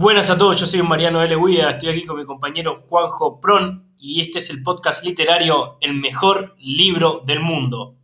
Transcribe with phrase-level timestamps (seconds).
[0.00, 1.34] Buenas a todos, yo soy Mariano L.
[1.44, 5.94] Guida, estoy aquí con mi compañero Juanjo Pron y este es el podcast literario El
[5.94, 7.96] mejor libro del mundo.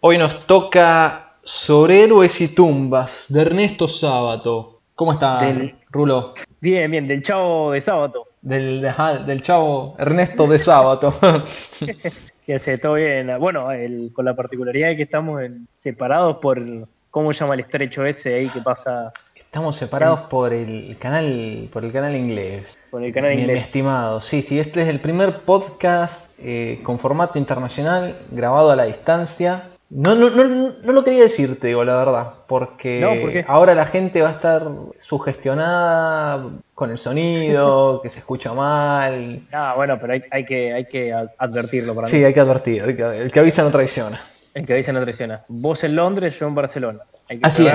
[0.00, 4.80] Hoy nos toca sobre héroes y tumbas, de Ernesto Sábato.
[4.96, 5.38] ¿Cómo está,
[5.92, 6.34] Rulo?
[6.60, 8.26] Bien, bien, del chavo de Sábato.
[8.42, 8.82] Del,
[9.26, 11.14] del chavo Ernesto de Sábato.
[12.46, 13.30] que hace todo bien.
[13.38, 13.68] Bueno,
[14.12, 15.40] con la particularidad de que estamos
[15.72, 16.60] separados por,
[17.10, 19.12] ¿cómo llama el estrecho ese ahí que pasa?
[19.36, 22.66] Estamos separados por el canal, por el canal inglés.
[22.90, 23.66] Por el canal inglés.
[23.66, 28.84] estimado, sí, sí, este es el primer podcast eh, con formato internacional, grabado a la
[28.84, 34.20] distancia no, no, no, no lo quería decirte, digo, la verdad, porque ahora la gente
[34.20, 34.68] va a estar
[34.98, 39.46] sugestionada con el sonido, que se escucha mal.
[39.52, 42.12] Ah, bueno, pero hay, que, hay que advertirlo para mí.
[42.12, 44.20] Sí, hay que advertir, el que, avisa no traiciona.
[44.54, 45.44] El que avisa no traiciona.
[45.48, 47.00] Vos en Londres, yo en Barcelona.
[47.28, 47.68] Hay que Así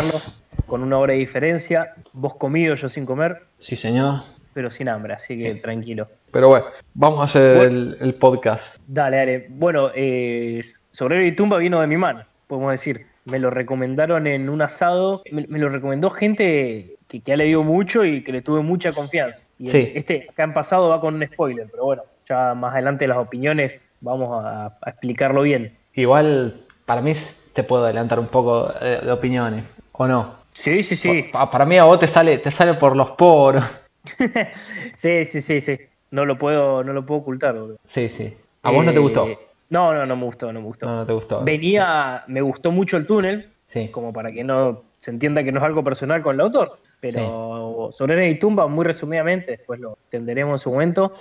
[0.68, 3.44] con una hora de diferencia, vos comido, yo sin comer.
[3.59, 4.23] Sí, señor.
[4.53, 6.07] Pero sin hambre, así que tranquilo.
[6.31, 8.75] Pero bueno, vamos a hacer el, podcast.
[8.88, 9.47] Dale, dale.
[9.49, 13.07] Bueno, eh, Sobre y Tumba vino de mi mano, podemos decir.
[13.23, 15.22] Me lo recomendaron en un asado.
[15.31, 19.45] Me, lo recomendó gente que, ha leído mucho y que le tuve mucha confianza.
[19.59, 19.91] Y sí.
[19.94, 23.81] este, acá en pasado va con un spoiler, pero bueno, ya más adelante las opiniones
[23.99, 25.77] vamos a, explicarlo bien.
[25.94, 27.13] Igual, para mí
[27.53, 30.35] te puedo adelantar un poco de, opiniones, ¿o no?
[30.53, 31.29] Sí, sí, sí.
[31.31, 33.63] Para mí a vos te sale, te sale por los poros.
[34.95, 35.77] sí, sí, sí, sí.
[36.11, 37.55] No lo puedo, no lo puedo ocultar,
[37.88, 38.33] Sí, sí.
[38.63, 39.27] ¿A vos no te gustó?
[39.27, 40.85] Eh, no, no, no me gustó, no me gustó.
[40.85, 41.44] No, no te gustó.
[41.44, 43.89] Venía, me gustó mucho el túnel, sí.
[43.89, 46.79] como para que no se entienda que no es algo personal con el autor.
[46.99, 51.11] Pero sobre y Tumba, muy resumidamente, después lo entenderemos en su momento,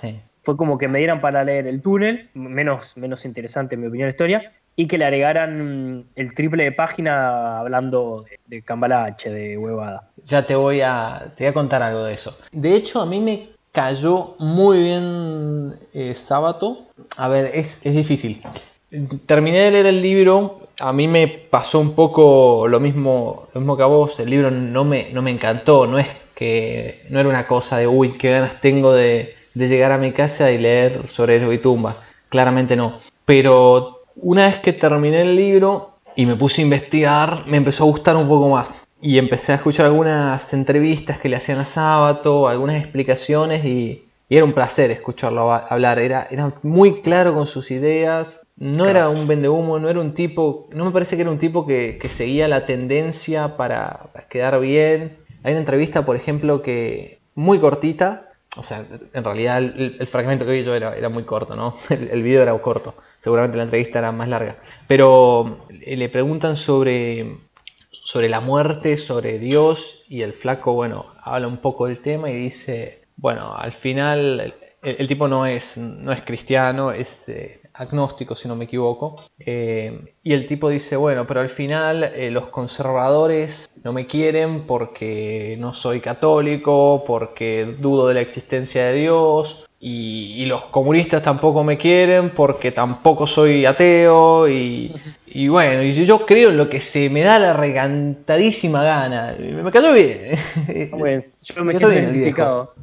[0.41, 4.07] fue como que me dieran para leer el túnel, menos, menos interesante en mi opinión
[4.07, 9.57] la historia, y que le agregaran el triple de página hablando de, de Cambalache, de
[9.57, 10.09] huevada.
[10.25, 12.37] Ya te voy a, te voy a contar algo de eso.
[12.51, 16.87] De hecho, a mí me cayó muy bien eh, Sábato.
[17.17, 18.41] A ver, es, difícil.
[19.25, 23.77] Terminé de leer el libro, a mí me pasó un poco lo mismo, lo mismo
[23.77, 24.19] que a vos.
[24.19, 27.87] El libro no me, no me encantó, no es que no era una cosa de
[27.87, 31.97] uy, qué ganas tengo de, llegar a mi casa y leer sobre el y tumba.
[32.29, 32.99] Claramente no.
[33.25, 37.87] Pero una vez que terminé el libro y me puse a investigar, me empezó a
[37.87, 42.47] gustar un poco más y empecé a escuchar algunas entrevistas que le hacían a Sábato,
[42.47, 45.99] algunas explicaciones y, era un placer escucharlo hablar.
[45.99, 50.69] Era, era muy claro con sus ideas, no era un vendehumo, no era un tipo,
[50.71, 55.17] no me parece que era un tipo que, seguía la tendencia para, quedar bien.
[55.43, 60.51] Hay una entrevista, por ejemplo, que muy cortita, o sea, en realidad el, fragmento que
[60.51, 61.75] vi yo era, era muy corto, ¿no?
[61.89, 64.57] El, el, video era corto, seguramente la entrevista era más larga.
[64.87, 67.37] Pero le preguntan sobre
[68.03, 72.35] sobre la muerte, sobre Dios, y el flaco, bueno, habla un poco del tema y
[72.35, 78.47] dice, bueno, al final el, tipo no es, no es cristiano, es eh, agnóstico, si
[78.47, 83.69] no me equivoco, eh, y el tipo dice, bueno, pero al final eh, los conservadores
[83.83, 90.45] no me quieren porque no soy católico, porque dudo de la existencia de Dios, y,
[90.45, 94.93] los comunistas tampoco me quieren porque tampoco soy ateo y,
[95.49, 99.35] bueno, y yo creo en lo que se me da la regantadísima gana.
[99.39, 100.37] Me cayó bien.
[100.91, 102.73] Pues, yo me siento identificado.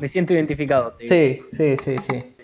[0.00, 0.94] Me siento identificado.
[0.98, 2.34] Sí, sí, sí, sí.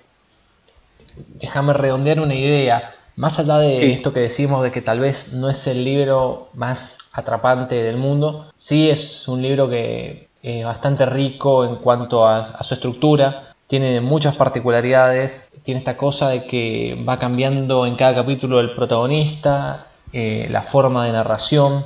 [1.40, 2.94] Déjame redondear una idea.
[3.16, 6.98] Más allá de esto que decimos de que tal vez no es el libro más
[7.12, 12.74] atrapante del mundo, sí es un libro que es bastante rico en cuanto a su
[12.74, 18.70] estructura tiene muchas particularidades, tiene esta cosa de que va cambiando en cada capítulo el
[18.70, 21.84] protagonista, eh, la forma de narración,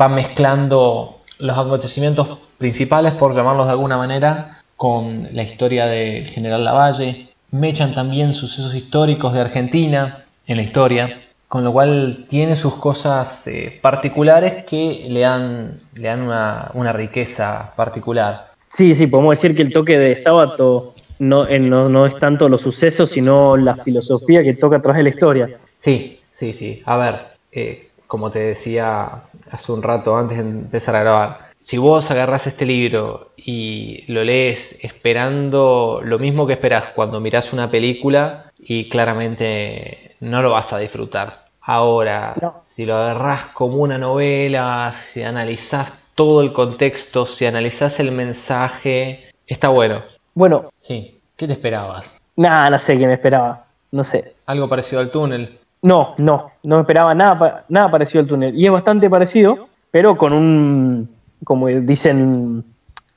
[0.00, 6.64] va mezclando los acontecimientos principales, por llamarlos de alguna manera, con la historia del general
[6.64, 12.76] Lavalle, mechan también sucesos históricos de Argentina en la historia, con lo cual tiene sus
[12.76, 18.50] cosas eh, particulares que le dan, le dan una, una riqueza particular.
[18.68, 21.46] Sí, sí, podemos decir que el toque de sábado no,
[21.88, 25.58] no, es tanto los sucesos, sino la filosofía que toca atrás de la historia.
[25.78, 26.82] Sí, sí, sí.
[26.86, 27.20] A ver,
[27.52, 32.46] eh, como te decía hace un rato antes de empezar a grabar, si vos agarras
[32.46, 38.88] este libro y lo lees esperando lo mismo que esperas cuando mirás una película y
[38.88, 41.44] claramente no lo vas a disfrutar.
[41.60, 42.34] Ahora,
[42.64, 49.30] si lo agarrás como una novela, si analizás todo el contexto, si analizás el mensaje,
[49.46, 50.02] está bueno.
[50.40, 50.70] Bueno.
[50.80, 51.20] Sí.
[51.36, 52.14] ¿Qué te esperabas?
[52.36, 53.66] Nada, no sé qué me esperaba.
[53.92, 54.36] No sé.
[54.46, 55.58] ¿Algo parecido al túnel?
[55.82, 56.52] No, no.
[56.62, 58.58] No me esperaba nada, nada parecido al túnel.
[58.58, 61.14] Y es bastante parecido, pero con un,
[61.44, 62.64] como dicen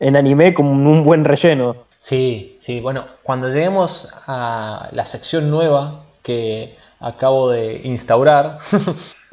[0.01, 1.77] en anime, como un buen relleno.
[2.01, 2.81] Sí, sí.
[2.81, 8.59] Bueno, cuando lleguemos a la sección nueva que acabo de instaurar,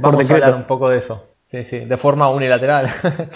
[0.00, 1.24] vamos a hablar un poco de eso.
[1.46, 2.92] Sí, sí, de forma unilateral.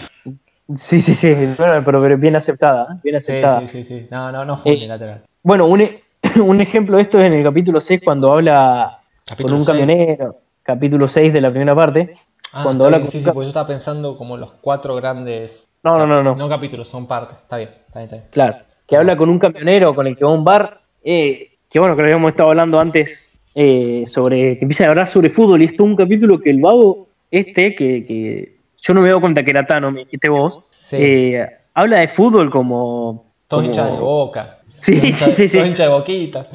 [0.76, 3.00] sí, sí, sí, bueno, pero, bien aceptada, ¿eh?
[3.02, 3.60] bien aceptada.
[3.60, 5.22] Sí, sí, sí, no, no, no fue eh, unilateral.
[5.42, 6.02] Bueno, e,
[6.40, 9.00] un, ejemplo de esto es en el capítulo 6 cuando habla
[9.40, 12.14] con un camionero, capítulo 6 de la primera parte.
[12.52, 15.68] Ah, cuando habla sí, sí, porque yo estaba pensando como los cuatro grandes...
[15.82, 16.34] No, no, no, no.
[16.34, 18.28] No capítulos, son partes, está bien, está bien, está bien.
[18.32, 18.56] Claro,
[18.86, 21.94] que habla con un camionero con el que va a un bar, eh, que bueno,
[21.96, 25.66] que lo habíamos estado hablando antes eh, sobre, que empieza a hablar sobre fútbol y
[25.66, 29.50] esto es un capítulo que el vago este, que, yo no me doy cuenta que
[29.50, 33.32] era Tano, me dijiste vos, eh, habla de fútbol como...
[33.48, 34.60] Todo hincha de boca.
[34.78, 35.58] Sí, sí, sí, sí.
[35.58, 36.46] hincha de boquita.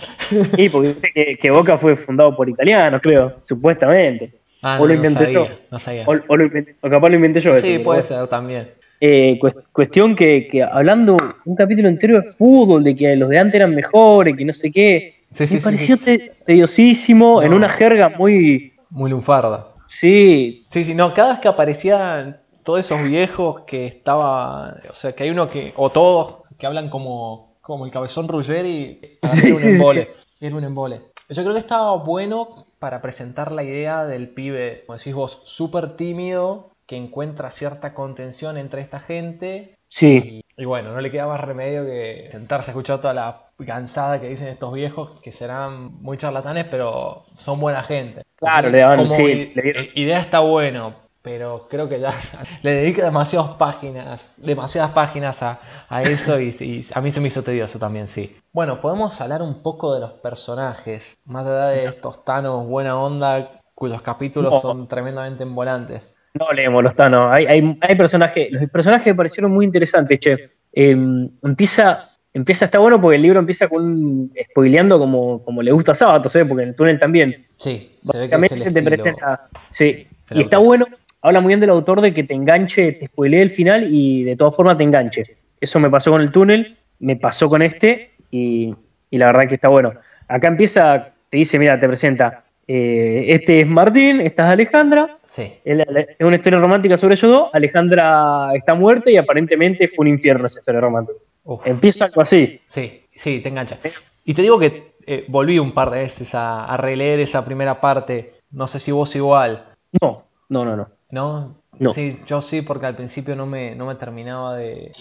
[0.57, 4.33] Sí, porque que, que, Boca fue fundado por italianos, creo, supuestamente.
[4.63, 5.48] Ah, o lo inventé yo.
[5.69, 6.06] No sabía.
[6.07, 7.62] O, o, capaz lo inventé yo.
[7.62, 8.72] Sí, puede ser también.
[9.00, 9.39] Eh,
[9.72, 13.75] cuestión que, que, hablando un capítulo entero de fútbol, de que los de antes eran
[13.75, 15.98] mejores, que no sé qué, me pareció
[16.45, 18.74] tediosísimo, en una jerga muy...
[18.89, 19.75] Muy lunfarda.
[19.86, 20.66] Sí.
[20.72, 25.24] Sí, sí, no, cada vez que aparecían todos esos viejos que estaba, o sea, que
[25.24, 30.10] hay uno que, o todos, que hablan como, como el cabezón Ruggeri, era un embole,
[30.40, 31.02] era un embole.
[31.30, 35.96] Yo creo que estaba bueno para presentar la idea del pibe, como decís vos, súper
[35.96, 39.76] tímido, que encuentra cierta contención entre esta gente.
[39.88, 40.42] Sí.
[40.58, 44.28] Y, bueno, no le queda más remedio que sentarse a escuchar toda la cansada que
[44.28, 48.24] dicen estos viejos, que serán muy charlatanes, pero son buena gente.
[48.36, 49.54] Claro, le daban, sí,
[49.96, 52.13] idea está bueno, pero creo que ya
[52.62, 55.60] le dedica demasiadas páginas, demasiadas páginas a,
[56.02, 58.36] eso y, a mí se me hizo tedioso también, sí.
[58.52, 63.62] Bueno, podemos hablar un poco de los personajes, más allá de estos tanos buena onda,
[63.74, 66.13] cuyos capítulos son tremendamente embolantes.
[66.34, 70.36] No leemos los tanos, hay, hay, personajes, los personajes me parecieron muy interesantes, che.
[70.78, 75.94] Em, empieza empieza, está bueno porque el libro empieza con spoileando como, como le gusta
[75.94, 76.48] a Sábato, ¿sabes?
[76.48, 77.46] Porque en el túnel también.
[77.58, 79.48] Sí, básicamente te presenta.
[79.72, 80.86] Sí, y está bueno,
[81.22, 84.36] habla muy bien del autor de que te enganche, te spoilee el final y de
[84.36, 85.24] todas formas te enganche.
[85.62, 88.76] Eso me pasó con el túnel, me pasó con este y,
[89.12, 89.94] la verdad que está bueno.
[90.28, 95.20] Acá empieza, te dice, mira, te presenta, eh, este es Martín, esta es Alejandra.
[95.24, 95.54] Sí.
[95.64, 95.86] Es
[96.20, 97.50] una historia romántica sobre ellos dos.
[97.54, 101.18] Alejandra está muerta y aparentemente fue un infierno esa historia romántica.
[101.65, 102.62] Empieza algo así.
[102.65, 103.80] Sí, sí, te engancha.
[104.24, 108.36] Y te digo que eh, volví un par de veces a, releer esa primera parte.
[108.51, 109.65] No sé si vos igual.
[110.01, 110.89] No, no, no, no.
[111.12, 111.56] ¿No?
[111.77, 111.94] No.
[111.94, 114.92] Sí, yo sí, porque al principio no me, no me terminaba de,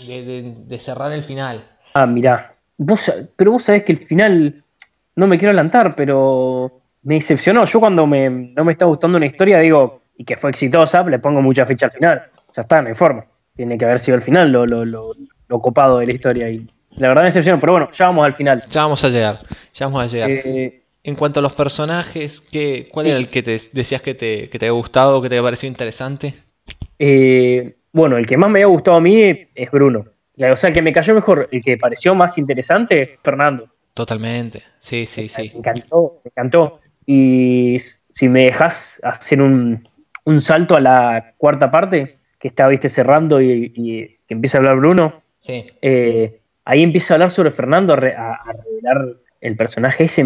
[0.81, 1.65] cerrar el final.
[1.95, 2.55] Ah, mirá.
[2.77, 4.65] Vos, pero vos sabés que el final,
[5.15, 7.65] no me quiero adelantar, pero me decepcionó.
[7.65, 11.21] Yo cuando me, no me está gustando una historia, digo, y que fue exitosa, le
[11.21, 12.23] pongo mucha fecha al final.
[12.55, 13.25] Ya está, no hay forma.
[13.55, 15.15] Tiene que haber sido el final lo, lo, lo,
[15.49, 16.49] lo copado de la historia.
[16.51, 18.65] Y la verdad me decepcionó, pero bueno, ya vamos al final.
[18.71, 19.41] Ya vamos a llegar,
[19.73, 20.31] ya vamos a llegar.
[20.31, 24.49] Eh, en cuanto a los personajes, ¿qué, ¿cuál era el que te decías que te,
[24.49, 26.35] que te había gustado, que te había parecido interesante?
[26.99, 30.07] Eh, bueno, el que más me había gustado a mí es Bruno.
[30.37, 33.69] O sea, el que me cayó mejor, el que pareció más interesante, Fernando.
[33.93, 35.51] Totalmente, sí, sí, sí.
[35.53, 36.81] Me encantó, me encantó.
[37.07, 37.79] Y
[38.09, 39.87] si me dejas hacer un,
[40.39, 44.79] salto a la cuarta parte, que está, viste, cerrando y, y que empieza a hablar
[44.79, 50.23] Bruno, eh, ahí empieza a hablar sobre Fernando, a, revelar el personaje ese,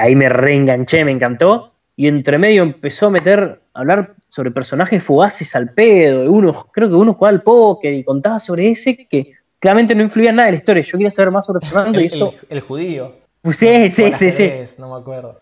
[0.00, 1.72] ahí me reenganché, me encantó.
[1.94, 6.30] Y entre medio empezó a meter, a hablar sobre personajes fugaces al pedo.
[6.30, 10.30] Uno, creo que uno jugaba al póker y contaba sobre ese que claramente no influía
[10.30, 10.82] en nada en la historia.
[10.82, 12.34] Yo quería saber más sobre Fernando y eso.
[12.48, 13.14] El, judío.
[13.42, 14.52] Pues sí, sí, sí, sí.
[14.78, 15.40] No me acuerdo.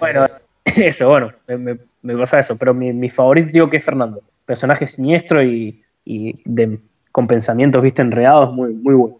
[0.00, 0.28] bueno,
[0.64, 2.56] eso, bueno, me, pasa eso.
[2.56, 4.22] Pero mi, favorito digo que es Fernando.
[4.46, 6.78] Personaje siniestro y, y de
[7.12, 9.18] con pensamientos, viste, enredados, muy, muy bueno.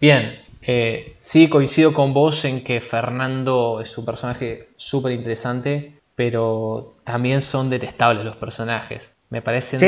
[0.00, 6.94] Bien, eh, sí coincido con vos en que Fernando es un personaje súper interesante, pero
[7.04, 9.10] también son detestables los personajes.
[9.30, 9.78] Me parecen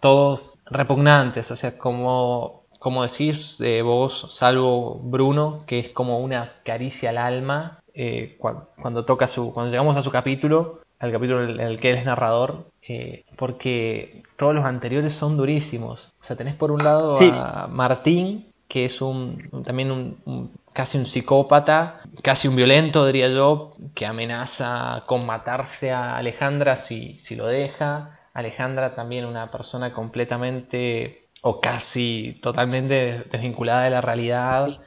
[0.00, 6.52] todos repugnantes, o sea, como, como decís eh, vos, salvo Bruno, que es como una
[6.64, 11.60] caricia al alma, eh, cuando, toca su, cuando llegamos a su capítulo, al capítulo en
[11.60, 16.12] el que él es narrador, eh, porque todos los anteriores son durísimos.
[16.20, 21.06] O sea, tenés por un lado a Martín, que es un también un, casi un
[21.06, 27.46] psicópata, casi un violento, diría yo, que amenaza con matarse a Alejandra si, si lo
[27.46, 28.20] deja.
[28.34, 34.80] Alejandra también una persona completamente o casi totalmente desvinculada de la realidad.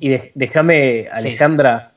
[0.00, 1.92] y déjame, Alejandra,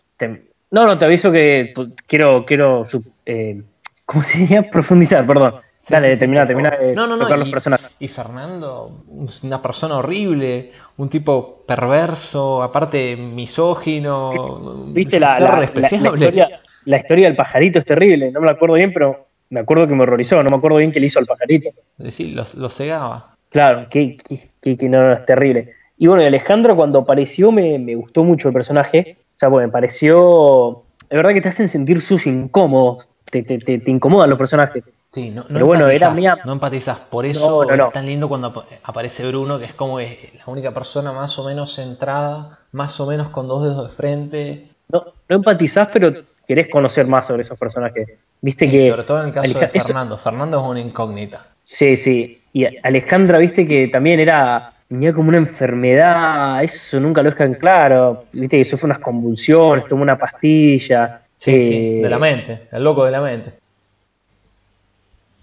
[0.70, 1.74] no, no, te aviso que
[2.08, 2.84] quiero, quiero
[3.26, 3.62] eh,
[4.08, 4.68] ¿cómo se llama?
[4.72, 5.56] Profundizar, perdón.
[5.90, 7.92] Dale, termina, termina de no, no, no, tocar los personajes.
[8.00, 9.06] Y Fernando,
[9.44, 14.86] una persona horrible, un tipo perverso, aparte misógino.
[14.88, 16.50] ¿Viste la, la, historia,
[16.84, 19.96] la, historia, del pajarito es terrible, no me la acuerdo bien, pero me acuerdo que
[19.96, 21.70] me horrorizó, no me acuerdo bien qué le hizo al pajarito.
[22.10, 23.38] Sí, lo, lo cegaba.
[23.50, 24.18] Claro, que,
[24.62, 25.74] que, no, es terrible.
[25.98, 29.18] Y bueno, Alejandro cuando apareció me, me, gustó mucho el personaje.
[29.20, 30.84] O sea, bueno, me pareció.
[31.10, 34.84] Es verdad que te hacen sentir sus incómodos, te, te, te, incomodan los personajes.
[35.14, 36.38] Sí, no, no Pero bueno, era mía.
[36.46, 37.00] No empatizas.
[37.00, 41.38] Por eso es tan lindo cuando aparece Bruno, que es como la única persona más
[41.40, 44.70] o menos centrada, más o menos con dos dedos de frente.
[44.90, 46.12] No, no empatizás, pero
[46.48, 48.08] querés conocer más sobre esos personajes.
[48.42, 48.90] Viste que.
[48.90, 50.18] Sobre todo en el caso de Fernando.
[50.18, 51.48] Fernando es una incógnita.
[51.64, 52.42] Sí, sí.
[52.54, 54.74] Y Alejandra, viste que también era.
[54.88, 58.24] Tenía como una enfermedad, eso nunca lo dejan claro.
[58.32, 61.24] Viste que sufre unas convulsiones, toma una pastilla.
[61.40, 63.54] Sí, sí, de la mente, el loco de la mente.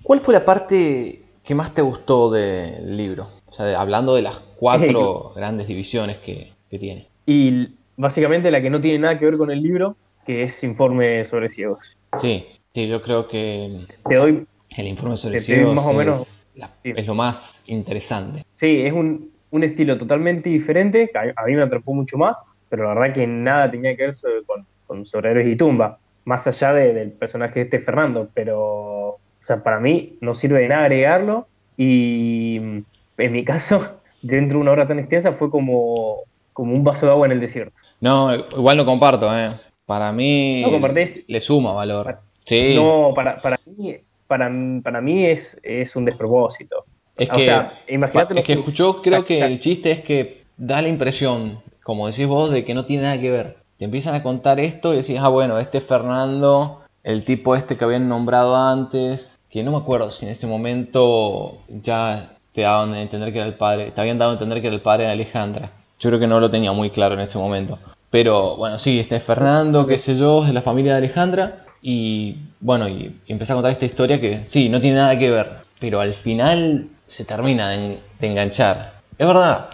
[0.03, 3.31] ¿Cuál fue la parte que más te gustó del libro?
[3.47, 7.07] O sea, hablando de las cuatro grandes divisiones que, tiene.
[7.25, 9.97] Y básicamente la que no tiene nada que ver con el libro,
[10.27, 11.97] que es informe sobre ciegos.
[12.21, 14.45] Sí, sí, yo creo que te doy
[14.77, 16.49] el informe sobre ciegos más o menos,
[16.83, 18.45] es, lo más interesante.
[18.55, 23.15] Sí, es un, estilo totalmente diferente, a, mí me atrapó mucho más, pero la verdad
[23.15, 24.15] que nada tenía que ver
[24.47, 29.63] con, con sobre y tumba, más allá del personaje de este Fernando, pero o sea,
[29.63, 31.47] para mí no sirve de nada agregarlo
[31.77, 32.57] y
[33.19, 36.21] en mi caso, dentro de una obra tan extensa fue como,
[36.53, 37.81] como un vaso de agua en el desierto.
[38.01, 39.61] No, igual no comparto, ¿eh?
[39.87, 40.65] Para mí
[41.27, 42.19] le suma valor.
[42.47, 42.75] sí.
[42.75, 43.97] No, para, para mí,
[44.27, 44.51] para,
[44.83, 46.85] para mí es, es un despropósito.
[47.17, 50.89] Es o sea, imagínate Es que yo creo que el chiste es que da la
[50.89, 53.64] impresión, como decís vos, de que no tiene nada que ver.
[53.85, 57.85] Empiezan a contar esto y decís, ah, bueno, este es Fernando, el tipo este que
[57.85, 63.03] habían nombrado antes, que no me acuerdo si en ese momento ya te daban a
[63.03, 65.13] entender que era el padre, te habían dado a entender que era el padre de
[65.13, 65.71] Alejandra.
[66.01, 67.79] Yo creo que no lo tenía muy claro en ese momento.
[68.11, 71.65] Pero bueno, sí, este es Fernando, qué sé yo, de la familia de Alejandra.
[71.83, 75.49] Y bueno, y, empecé a contar esta historia que sí, no tiene nada que ver,
[75.81, 78.93] pero al final se termina de, enganchar.
[79.19, 79.69] Es verdad,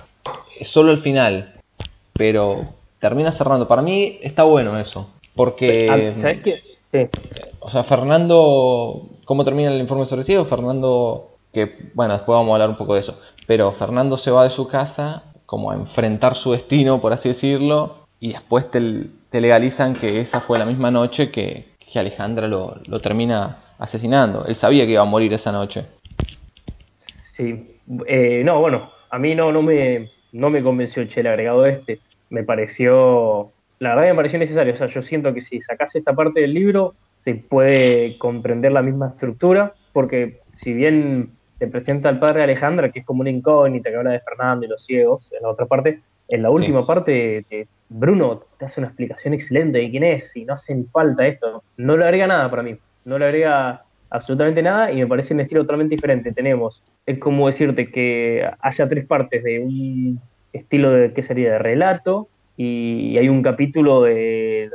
[0.59, 1.52] es solo el final,
[2.14, 2.64] pero
[3.00, 3.66] termina cerrando.
[3.66, 6.12] Para mí está bueno eso, porque...
[6.16, 6.62] ¿Sabes qué?
[6.87, 7.09] Sí.
[7.61, 12.54] O sea, Fernando cómo termina el informe sobre ciego, Fernando, que bueno, después vamos a
[12.54, 16.35] hablar un poco de eso, pero Fernando se va de su casa como a enfrentar
[16.35, 18.80] su destino, por así decirlo, y después te,
[19.40, 24.47] legalizan que esa fue la misma noche que, Alejandra lo, termina asesinando.
[24.47, 25.85] Él sabía que iba a morir esa noche.
[26.99, 27.78] Sí,
[28.09, 32.00] eh, no, bueno, a mí no, no, me, no me convenció el agregado este.
[32.30, 34.72] Me pareció, la verdad me pareció necesario.
[34.72, 38.82] O sea, yo siento que si sacase esta parte del libro, se puede comprender la
[38.82, 43.90] misma estructura, porque si bien te presenta al padre Alejandra, que es como una incógnita
[43.90, 47.44] que habla de Fernando y los ciegos, en la otra parte, en la última parte
[47.90, 51.62] Bruno te hace una explicación excelente de quién es y no hace ni falta esto.
[51.76, 55.40] No le agrega nada para mí, no le agrega absolutamente nada y me parece un
[55.40, 56.32] estilo totalmente diferente.
[56.32, 60.20] Tenemos, es como decirte que haya tres partes de un
[60.52, 61.52] estilo de, ¿qué sería?
[61.52, 64.71] De relato y hay un capítulo de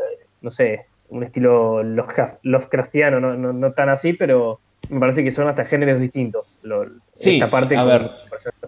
[0.45, 5.47] no sé, un estilo Lovecraftiano, no, no, no, tan así, pero me parece que son
[5.47, 6.45] hasta géneros distintos.
[7.15, 8.11] sí, esta parte a ver,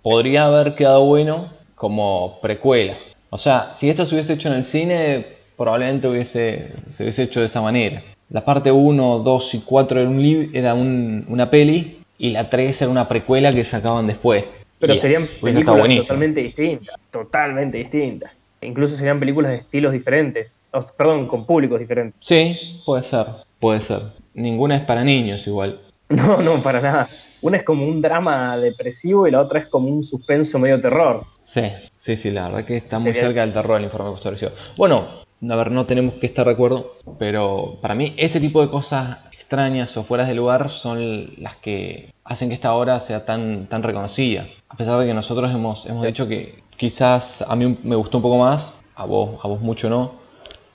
[0.01, 2.97] podría haber quedado bueno como precuela.
[3.29, 7.41] O sea, si esto se hubiese hecho en el cine, probablemente hubiese, se hubiese hecho
[7.41, 8.01] de esa manera.
[8.29, 12.89] La parte 1, 2 y 4 era, un era una peli y la 3 era
[12.89, 14.51] una precuela que sacaban después.
[14.79, 18.31] Pero serían películas totalmente distintas, totalmente distintas.
[18.61, 20.63] Incluso serían películas de estilos diferentes,
[20.97, 22.15] perdón, con públicos diferentes.
[22.21, 23.25] Sí, puede ser,
[23.59, 24.01] puede ser.
[24.33, 25.81] Ninguna es para niños igual.
[26.09, 27.09] No, no, para nada.
[27.41, 31.25] Una es como un drama depresivo y la otra es como un suspenso medio terror.
[31.43, 31.63] Sí,
[31.97, 34.53] sí, sí, la verdad que está muy cerca del terror el informe posterior.
[34.77, 38.69] Bueno, a ver, no tenemos que estar de acuerdo, pero para mí ese tipo de
[38.69, 43.67] cosas extrañas o fueras de lugar son las que hacen que esta obra sea tan,
[43.67, 44.45] tan reconocida.
[44.67, 48.23] A pesar de que nosotros hemos, hemos dicho que quizás a mí me gustó un
[48.23, 50.15] poco más, a vos, a vos mucho no,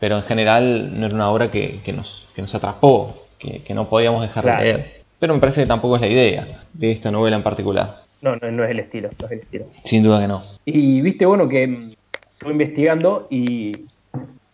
[0.01, 4.43] pero en general no era una obra que, nos, nos atrapó, que, no podíamos dejar
[4.43, 5.03] de leer.
[5.19, 8.05] Pero me parece que tampoco es la idea de esta novela en particular.
[8.23, 9.67] No, no, no es el estilo, no es el estilo.
[9.85, 10.45] Sin duda que no.
[10.65, 11.95] Y viste, bueno, que
[12.33, 13.85] estuve investigando y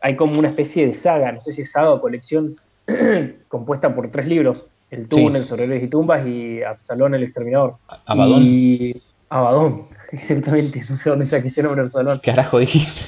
[0.01, 2.57] hay como una especie de saga, no sé si es saga o colección,
[3.49, 4.67] compuesta por tres libros.
[4.91, 5.51] El túnel, sí.
[5.51, 7.77] sobre y tumbas y Absalón el exterminador.
[8.07, 8.43] Abadón.
[8.43, 12.21] Y Abadón, exactamente, no sé dónde saqué ese nombre Absalón.
[12.25, 13.01] Carajo dijiste.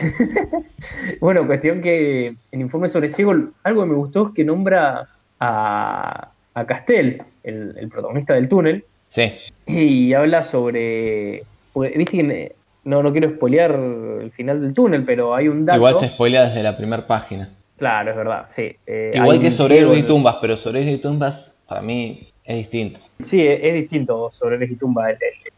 [1.20, 5.08] bueno, cuestión que en Informe sobre Ciego, algo que me gustó es que nombra
[5.38, 8.84] a, a Castel, el, el, protagonista del túnel.
[9.10, 9.32] Sí.
[9.66, 11.44] Y habla sobre.
[11.74, 15.78] Viste que no, no quiero spoilear el final del túnel, pero hay un dato.
[15.78, 17.50] Igual se spoilea desde la primera página.
[17.80, 18.76] Claro, es verdad, sí.
[18.86, 22.56] Eh, Igual que sobre Héroes y Tumbas, pero sobre Héroes y Tumbas para mí es
[22.58, 23.00] distinto.
[23.20, 25.16] Sí, es, es distinto sobre Héroes y Tumbas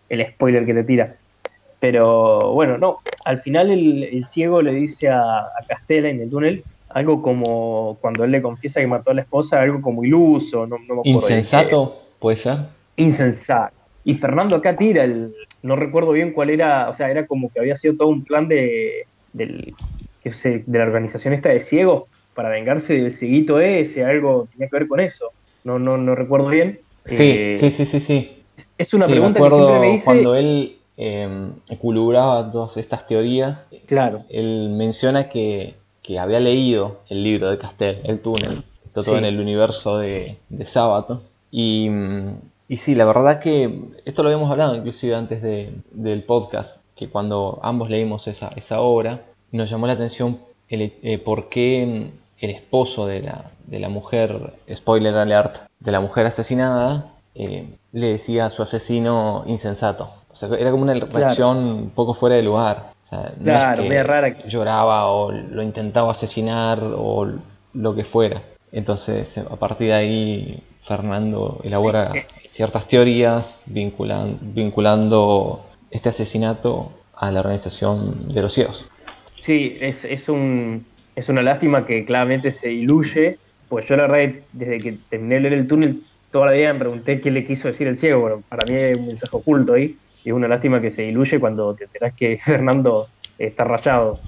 [0.09, 1.17] el, el, spoiler que te tira.
[1.81, 6.31] Pero bueno, no, al final el, el ciego le dice a, a, Castela en el
[6.31, 10.65] túnel algo como cuando él le confiesa que mató a la esposa, algo como iluso,
[10.65, 11.29] no, no me acuerdo.
[11.29, 12.59] ¿Insensato puede ser?
[12.95, 13.75] Insensato.
[14.05, 17.59] Y Fernando acá tira el, no recuerdo bien cuál era, o sea, era como que
[17.59, 19.75] había sido todo un plan de, del,
[20.25, 24.89] de la organización esta de ciegos para vengarse del cieguito ese, algo tenía que ver
[24.89, 25.31] con eso.
[25.65, 26.81] No, no, no recuerdo bien.
[27.07, 28.43] Sí, eh, sí, sí, sí, sí.
[28.57, 30.05] Es, es una sí, pregunta que siempre me hice.
[30.05, 34.25] Cuando él eh, equilibraba todas estas teorías, claro.
[34.29, 38.63] él menciona que, que, había leído el libro de Castel, El túnel,
[38.93, 39.15] todo sí.
[39.15, 41.23] en el universo de, de Sábato.
[41.51, 41.89] Y,
[42.69, 47.09] y sí, la verdad que esto lo habíamos hablado inclusive antes de, del podcast, que
[47.09, 52.51] cuando ambos leímos esa, esa obra, nos llamó la atención el, eh, por qué el
[52.51, 58.47] esposo de la, de la, mujer, spoiler alert, de la mujer asesinada, eh, le decía
[58.47, 60.11] a su asesino insensato.
[60.31, 61.77] O sea, era como una reacción claro.
[61.77, 62.93] un poco fuera de lugar.
[63.07, 64.43] O sea, no claro, es media rara.
[64.47, 67.31] Lloraba o lo intentaba asesinar o
[67.75, 68.43] lo que fuera.
[68.73, 72.13] Entonces, a partir de ahí, Fernando elabora
[72.49, 78.85] ciertas teorías vinculan, vinculando este asesinato a la organización de los ciegos.
[79.43, 84.35] Sí, es, es, un, es una lástima que claramente se diluye, pues yo la verdad
[84.53, 87.67] desde que terminé de leer el túnel toda la vida me pregunté qué le quiso
[87.67, 90.81] decir el ciego, bueno, para mí es un mensaje oculto ahí, y es una lástima
[90.81, 94.21] que se diluye cuando te enterás que Fernando está rayado,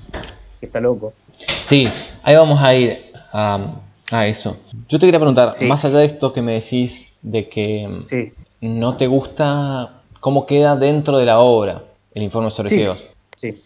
[0.58, 1.14] que está loco.
[1.62, 1.88] Sí,
[2.24, 4.56] ahí vamos a ir a, a eso.
[4.88, 5.64] Yo te quería preguntar, sí.
[5.66, 8.32] más allá de esto que me decís de que sí.
[8.62, 12.78] no te gusta cómo queda dentro de la obra el informe sobre sí.
[12.78, 13.00] ciegos.
[13.36, 13.62] Sí.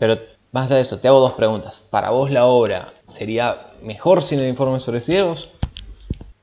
[0.00, 0.18] Pero
[0.52, 1.82] más allá de eso, te hago dos preguntas.
[1.90, 5.50] ¿Para vos la obra sería mejor sin el informe sobre ciegos?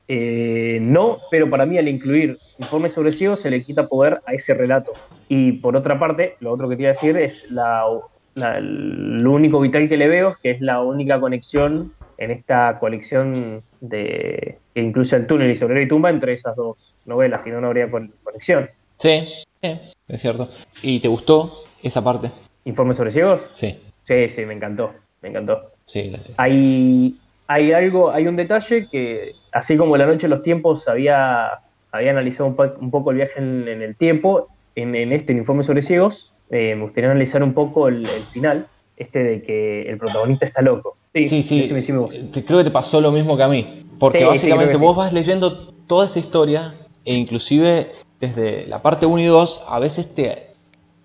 [0.08, 4.32] Eh, no, pero para mí al incluir informe sobre ciegos se le quita poder a
[4.32, 4.92] ese relato.
[5.28, 7.84] Y por otra parte, lo otro que te iba a decir es la,
[8.34, 13.62] la, lo único vital que le veo, que es la única conexión en esta colección
[13.80, 17.60] de que incluye el túnel y Sobrero y Tumba entre esas dos novelas, si no,
[17.60, 18.68] no habría conexión.
[18.98, 19.28] Sí,
[19.62, 20.50] sí, es cierto.
[20.82, 22.30] ¿Y te gustó esa parte?
[22.64, 23.46] ¿Informe sobre ciegos?
[23.54, 23.78] Sí.
[24.08, 25.70] Sí, sí, me encantó, me encantó.
[25.84, 27.14] Sí, hay,
[27.46, 31.60] hay algo, hay un detalle que, así como La Noche de los Tiempos había,
[31.92, 35.32] había analizado un, po un poco el viaje en, en el tiempo, en, en, este
[35.32, 39.42] en Informe sobre ciegos, eh, me gustaría analizar un poco el, el final, este de
[39.42, 40.96] que el protagonista está loco.
[41.12, 41.64] Sí, sí, sí.
[41.64, 41.92] sí, sí
[42.46, 43.84] creo que te pasó lo mismo que a mí.
[43.98, 46.72] Porque sí, básicamente vos vas leyendo toda esa historia
[47.04, 50.54] e inclusive desde la parte 1 y 2 a veces te,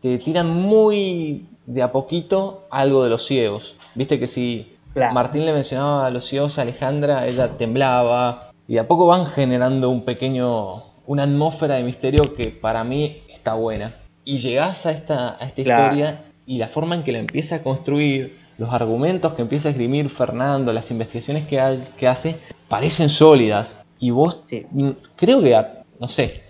[0.02, 3.76] te tiran muy de a poquito algo de los ciegos.
[3.96, 5.14] Viste que si claro.
[5.14, 9.28] Martín le mencionaba a los ciegos a Alejandra, ella temblaba y de a poco van
[9.28, 13.96] generando un pequeño, una atmósfera de misterio que para mí está buena.
[14.26, 15.84] Y llegás a esta, a esta claro.
[15.84, 19.72] historia y la forma en que la empieza a construir, los argumentos que empieza a
[19.72, 23.76] esgrimir Fernando, las investigaciones que, hay, que hace, parecen sólidas.
[24.00, 24.66] Y vos, sí.
[25.16, 25.60] creo que,
[26.00, 26.44] no sé,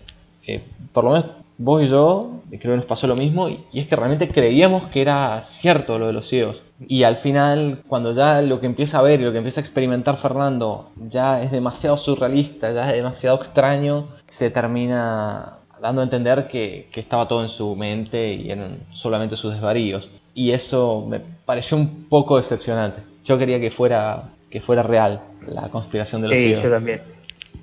[0.46, 3.88] eh, por lo menos vos y yo, creo que nos pasó lo mismo, y, es
[3.88, 6.62] que realmente creíamos que era cierto lo de los ciegos.
[6.88, 9.64] Y al final, cuando ya lo que empieza a ver y lo que empieza a
[9.64, 16.48] experimentar Fernando ya es demasiado surrealista, ya es demasiado extraño, se termina dando a entender
[16.48, 21.20] que, que estaba todo en su mente y eran solamente sus desvaríos y eso me
[21.20, 23.02] pareció un poco decepcionante.
[23.24, 26.64] Yo quería que fuera, que fuera real la conspiración de los Sí, ciegos.
[26.64, 27.02] yo también.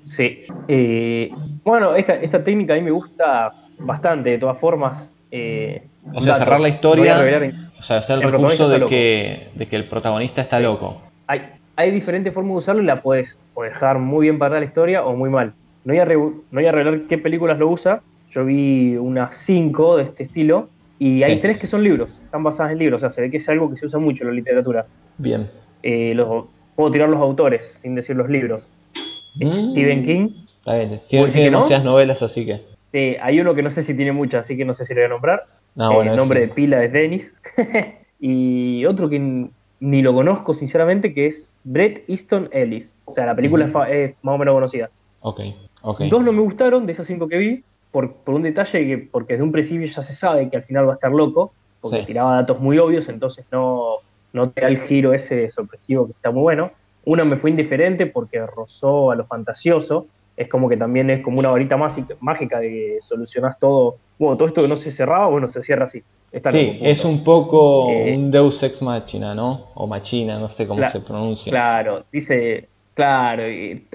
[0.05, 0.45] Sí.
[0.69, 1.31] Eh,
[1.65, 5.15] bueno, esta, esta técnica a mí me gusta bastante, de todas formas.
[5.31, 8.87] Eh, o sea, dato, cerrar la historia, en, o sea, hacer el, el recurso de
[8.87, 11.01] que, de que el protagonista está loco.
[11.27, 11.43] Hay,
[11.77, 15.15] hay diferentes formas de usarlo y la puedes dejar muy bien para la historia o
[15.15, 15.55] muy mal.
[15.85, 18.03] No voy, a no voy a revelar qué películas lo usa.
[18.31, 21.41] Yo vi unas cinco de este estilo y hay sí.
[21.41, 23.71] tres que son libros, están basadas en libros, o sea, se ve que es algo
[23.71, 24.87] que se usa mucho en la literatura.
[25.17, 25.49] Bien.
[25.83, 26.45] Eh, los,
[26.77, 28.71] puedo tirar los autores sin decir los libros.
[29.37, 29.71] Mm.
[29.71, 30.29] Stephen King.
[30.59, 31.93] Está bien, demasiadas no?
[31.93, 32.61] novelas, así que.
[32.93, 35.01] Sí, hay uno que no sé si tiene muchas, así que no sé si lo
[35.01, 35.47] voy a nombrar.
[35.75, 36.47] No, bueno, el nombre sí.
[36.47, 37.35] de pila es Dennis.
[38.21, 39.49] y otro que
[39.81, 42.95] ni lo conozco sinceramente, que es Brett Easton Ellis.
[43.07, 44.91] O sea, la película es, más o menos conocida.
[45.21, 45.41] Ok,
[46.11, 49.45] Dos no me gustaron de esas cinco que vi, por, un detalle que, porque desde
[49.45, 52.61] un principio ya se sabe que al final va a estar loco, porque tiraba datos
[52.61, 53.97] muy obvios, entonces no,
[54.33, 56.73] no te da el giro ese sorpresivo que está muy bueno.
[57.07, 60.07] Una me fue indiferente porque rozó a lo fantasioso,
[60.41, 61.77] es como que también es como una varita
[62.21, 63.97] mágica de que solucionás todo.
[64.19, 66.03] Bueno, todo esto que no se cerraba, bueno, se cierra así.
[66.33, 69.67] sí, es un poco eh, un Deus Ex Machina, ¿no?
[69.75, 71.51] O Machina, no sé cómo se pronuncia.
[71.51, 73.87] Claro, dice, claro, y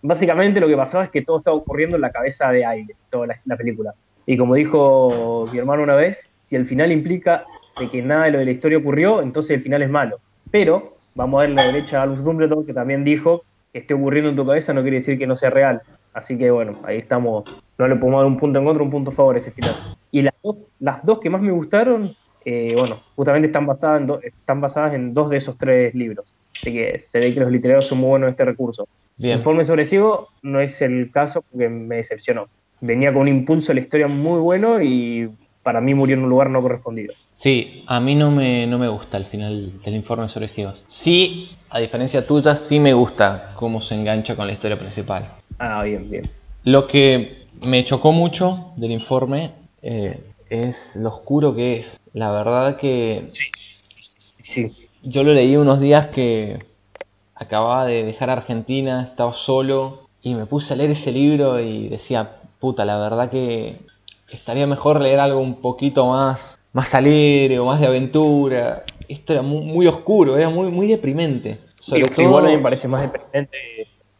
[0.00, 3.26] básicamente lo que pasaba es que todo estaba ocurriendo en la cabeza de aire, toda
[3.44, 3.92] la, película.
[4.24, 7.44] Y como dijo mi hermano una vez, si el final implica
[7.78, 10.18] de que nada de lo de la historia ocurrió, entonces el final es malo.
[10.50, 14.30] Pero vamos a ver la derecha a Albus Dumbledore, que también dijo que esté ocurriendo
[14.30, 15.82] en tu cabeza no quiere decir que no sea real.
[16.12, 17.44] Así que bueno, ahí estamos.
[17.78, 19.96] No le podemos dar un punto en contra, un punto a favor a ese final.
[20.10, 24.10] Y las dos, las dos que más me gustaron, eh, bueno, justamente están basadas, en
[24.24, 26.34] están basadas en dos de esos tres libros.
[26.60, 28.88] Así que se ve que los literarios son muy buenos en este recurso.
[29.16, 29.36] Bien.
[29.36, 32.48] Informe sobre Ciego no es el caso porque me decepcionó.
[32.80, 35.30] Venía con un impulso a la historia muy bueno y
[35.62, 37.14] para mí murió en un lugar no correspondido.
[37.34, 40.82] Sí, a mí no me, no me gusta el final del informe sobre ciegos.
[40.88, 45.28] Sí, a diferencia tuya, sí me gusta cómo se engancha con la historia principal.
[45.58, 46.30] Ah, bien, bien.
[46.64, 49.52] Lo que me chocó mucho del informe
[49.82, 52.00] eh, es lo oscuro que es.
[52.12, 53.24] La verdad que...
[53.28, 54.88] Sí, sí, sí.
[55.02, 56.58] Yo lo leí unos días que
[57.34, 62.36] acababa de dejar Argentina, estaba solo y me puse a leer ese libro y decía,
[62.58, 63.78] puta, la verdad que
[64.28, 68.84] estaría mejor leer algo un poquito más, más alegre o más de aventura.
[69.12, 71.58] Esto era muy, oscuro, era muy, muy deprimente.
[71.80, 73.58] Sobre Igual a mí me parece más deprimente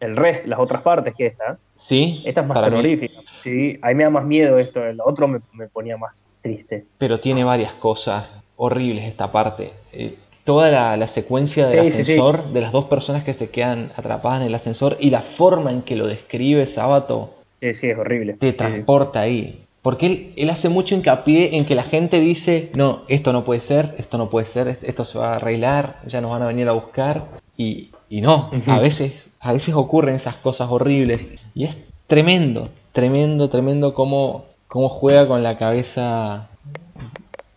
[0.00, 1.58] el resto, las otras partes que esta.
[1.76, 2.22] Sí.
[2.24, 3.20] Esta es más terrorífica.
[3.40, 6.86] Sí, a mí me da más miedo esto, el otro me, ponía más triste.
[6.98, 9.72] Pero tiene varias cosas horribles esta parte.
[9.92, 14.48] Eh, toda la, secuencia del ascensor, de las dos personas que se quedan atrapadas en
[14.48, 17.34] el ascensor y la forma en que lo describe Sabato.
[17.60, 18.34] Sí, sí, es horrible.
[18.34, 19.66] Te transporta ahí.
[19.82, 23.94] Porque él, hace mucho hincapié en que la gente dice, no, esto no puede ser,
[23.98, 26.72] esto no puede ser, esto se va a arreglar, ya nos van a venir a
[26.72, 27.24] buscar.
[27.56, 31.28] Y, no, a, veces, a veces ocurren esas cosas horribles.
[31.54, 36.48] Y es tremendo, tremendo, tremendo cómo, cómo juega con la cabeza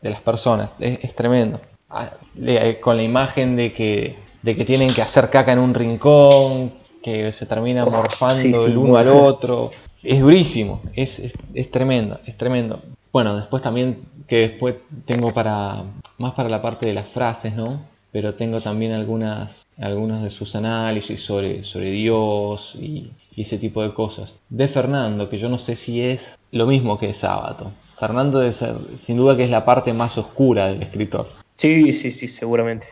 [0.02, 0.70] de las personas.
[0.80, 1.60] es tremendo
[2.82, 6.72] con la imagen de que, de que tienen que hacer caca en un rincón,
[7.04, 9.72] que se termina morfando el uno al otro.
[10.04, 12.82] Es durísimo, es, es, tremendo, es tremendo.
[13.12, 15.84] Bueno, después también, que después tengo para,
[16.18, 17.82] más para la parte de las frases, ¿no?
[18.12, 23.82] Pero tengo también algunas, algunos de sus análisis sobre, sobre Dios y, y ese tipo
[23.82, 24.32] de cosas.
[24.50, 27.72] De Fernando, que yo no sé si es lo mismo que de Sábato.
[27.98, 31.30] Fernando debe ser, sin duda que es la parte más oscura del escritor.
[31.56, 32.88] Sí, sí, sí, seguramente.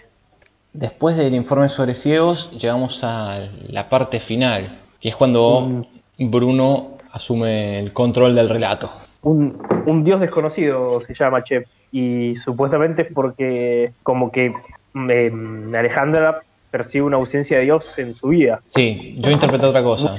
[0.73, 5.85] Después del informe sobre ciegos, llegamos a la parte final, que es cuando
[6.17, 8.91] Bruno asume el control del relato.
[9.23, 14.53] Un, dios desconocido se llama Chep, y supuestamente es porque como que
[14.95, 18.61] em, Alejandra percibe una ausencia de Dios en su vida.
[18.67, 20.13] Sí, yo interpreté otra cosa.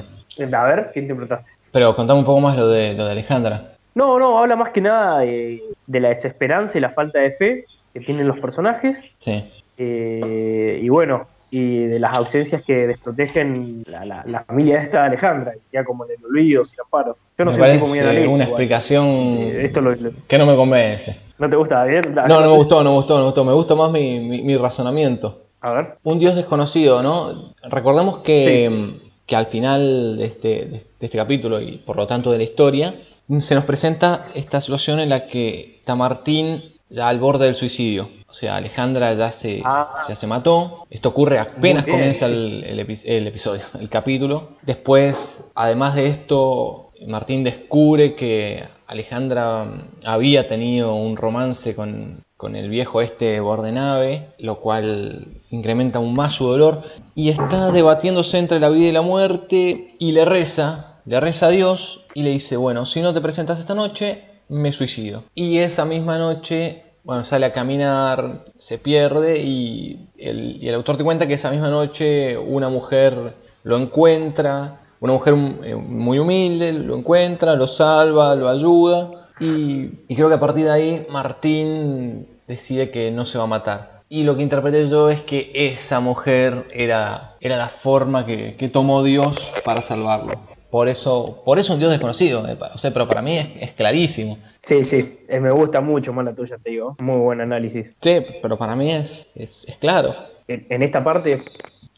[0.52, 1.50] A ver, ¿qué interpretaste?
[1.72, 3.72] Pero contame un poco más lo de, lo de Alejandra.
[3.94, 7.64] No, no, habla más que nada de, de la desesperanza y la falta de fe
[7.92, 9.10] que tienen los personajes.
[9.18, 9.44] Sí.
[9.78, 15.52] Eh, y bueno, y de las ausencias que desprotegen la, la, familia de esta Alejandra,
[15.70, 17.14] ya como en el olvido, sin amparo.
[17.38, 19.82] Yo no sé muy una explicación eh, esto
[20.26, 21.14] que no me convence.
[21.38, 22.14] ¿No te gusta, bien?
[22.14, 23.44] No, no me gustó, no me gustó, no me gustó.
[23.44, 25.42] Me gusta más mi, mi, razonamiento.
[25.60, 25.98] A ver.
[26.04, 27.52] Un dios desconocido, ¿no?
[27.64, 28.94] Recordemos que,
[29.26, 32.94] que al final de este, de este capítulo y por lo tanto de la historia,
[33.40, 38.08] se nos presenta esta situación en la que Tamartín ya al borde del suicidio.
[38.32, 40.04] O sea, Alejandra ya se, ah.
[40.08, 40.86] ya se mató.
[40.88, 44.56] Esto ocurre apenas comienza el, episodio, el capítulo.
[44.62, 49.66] Después, además de esto, Martín descubre que Alejandra
[50.02, 56.32] había tenido un romance con, con el viejo este Bordenave, lo cual incrementa aún más
[56.32, 56.84] su dolor.
[57.14, 61.50] Y está debatiéndose entre la vida y la muerte y le reza, le reza a
[61.50, 65.24] Dios y le dice, bueno, si no te presentas esta noche, me suicido.
[65.34, 71.26] Y esa misma noche, bueno, sale a caminar, se pierde y el, autor te cuenta
[71.26, 73.34] que esa misma noche una mujer
[73.64, 75.34] lo encuentra, una mujer
[75.64, 80.70] eh, muy humilde, lo encuentra, lo salva, lo ayuda y, creo que a partir de
[80.70, 84.02] ahí Martín decide que no se va a matar.
[84.08, 88.68] Y lo que interpreté yo es que esa mujer era, era la forma que, que
[88.68, 89.34] tomó Dios
[89.64, 90.51] para salvarlo.
[90.72, 94.38] Por eso, por eso un Dios desconocido, eh, o sea, pero para mí es, clarísimo.
[94.58, 96.96] Sí, sí, me gusta mucho más la tuya, te digo.
[97.02, 97.94] Muy buen análisis.
[98.00, 100.14] Sí, pero para mí es, es, claro.
[100.48, 101.36] en esta parte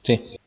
[0.02, 0.40] sí.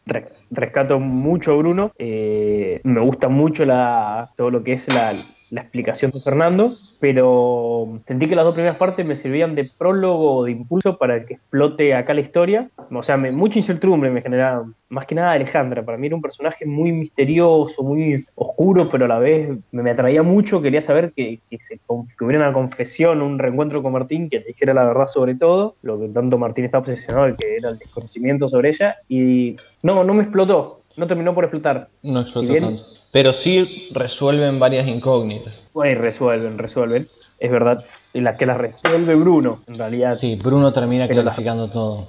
[0.52, 1.94] rescato mucho a Bruno.
[1.98, 8.00] Eh, me gusta mucho la, todo lo que es la, la explicación de Fernando pero
[8.06, 11.36] sentí que las dos primeras partes me servían de prólogo o de impulso para que
[11.36, 12.70] explote acá la historia.
[12.92, 15.86] O sea, me, mucha incertidumbre me generaba, más que nada Alejandra.
[15.86, 20.24] Para mí era un personaje muy misterioso, muy oscuro, pero a la vez me, atraía
[20.24, 20.62] mucho.
[20.62, 21.80] Quería saber que, se,
[22.20, 26.08] hubiera una confesión, un reencuentro con Martín, que dijera la verdad sobre todo, lo que
[26.10, 28.96] tanto Martín estaba obsesionado, que era el desconocimiento sobre ella.
[29.08, 31.90] Y no, no me explotó, no terminó por explotar.
[32.02, 35.60] No explotó tanto pero sí resuelven varias incógnitas.
[35.74, 37.08] Pues resuelven, resuelven.
[37.40, 40.14] Es verdad, la que las resuelve Bruno, en realidad.
[40.14, 42.08] Sí, Bruno termina clarificando todo.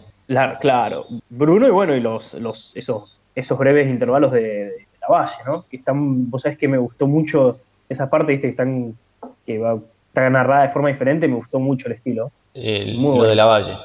[0.61, 5.65] claro, Bruno y bueno, y los, los, esos, esos breves intervalos de, la valle, ¿no?
[5.69, 7.59] Que están, vos sabés que me gustó mucho
[7.89, 8.95] esa parte, viste, que están,
[9.47, 12.31] que va, está narrada de forma diferente, me gustó mucho el estilo.
[12.55, 13.77] El, lo de la valle.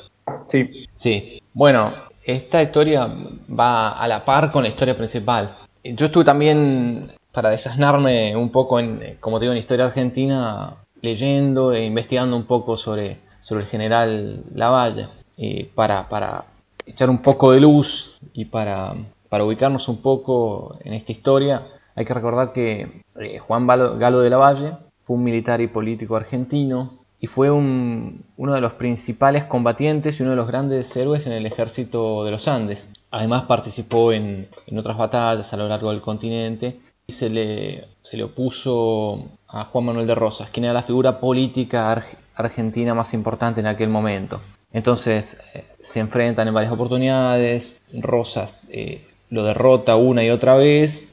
[0.47, 0.87] Sí.
[0.95, 1.41] Sí.
[1.53, 5.57] Bueno, esta historia va a la par con la historia principal.
[5.83, 11.73] Yo estuve también, para desasnarme un poco en, como te digo, en historia argentina, leyendo
[11.73, 16.45] e investigando un poco sobre, sobre el general Lavalle, y para, para
[16.85, 18.93] echar un poco de luz y para,
[19.29, 24.29] para ubicarnos un poco en esta historia, hay que recordar que eh, Juan Galo de
[24.29, 24.73] Lavalle
[25.05, 30.31] fue un militar y político argentino y fue uno de los principales combatientes y uno
[30.31, 32.85] de los grandes héroes en el ejército de los Andes.
[33.11, 38.25] Además participó en, otras batallas a lo largo del continente y se le, se le
[38.25, 42.03] opuso a Juan Manuel de Rosas, quien era la figura política
[42.35, 44.41] argentina más importante en aquel momento.
[44.73, 51.07] Entonces eh, se enfrentan en varias oportunidades, Rosas eh, lo derrota una y otra vez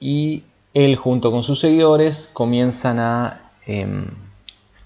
[0.00, 4.06] y él junto con sus seguidores comienzan a em,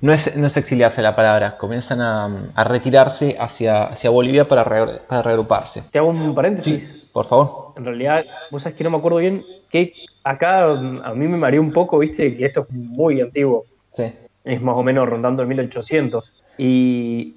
[0.01, 5.85] no es, exiliarse la palabra, comienzan a, retirarse hacia, hacia Bolivia para, para, reagruparse.
[5.91, 7.11] Te hago un paréntesis.
[7.13, 7.73] por favor.
[7.77, 11.61] En realidad, vos sabés que no me acuerdo bien, que acá a mí me mareó
[11.61, 13.65] un poco, viste, que esto es muy antiguo.
[13.95, 14.13] Sí.
[14.45, 16.33] Es más o menos rondando el 1800.
[16.59, 17.35] ¿Y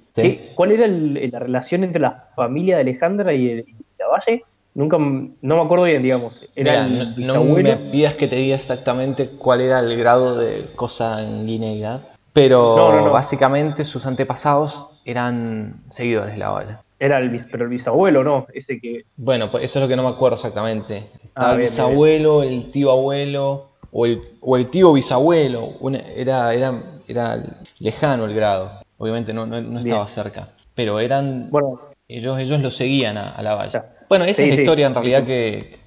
[0.54, 3.66] cuál era la relación entre la familia de Alejandra y, el,
[3.98, 4.44] la Valle?
[4.72, 6.46] Nunca, no me acuerdo bien, digamos.
[6.54, 12.02] Era el no, me pidas que te diga exactamente cuál era el grado de consanguineidad.
[12.32, 16.82] Pero básicamente sus antepasados eran seguidores de la bala.
[16.98, 18.46] Era el, pero el bisabuelo, ¿no?
[18.52, 19.04] Ese que...
[19.16, 21.08] Bueno, pues eso es lo que no me acuerdo exactamente.
[21.34, 25.72] Ah, el bisabuelo, el tío abuelo o el, o el tío bisabuelo.
[26.14, 27.42] era, era, era
[27.78, 28.82] lejano el grado.
[28.98, 30.48] Obviamente no, no, estaba cerca.
[30.74, 31.48] Pero eran...
[31.50, 31.80] Bueno.
[32.06, 33.86] Ellos, ellos lo seguían a, la valla.
[34.08, 35.78] Bueno, esa es la historia en realidad que,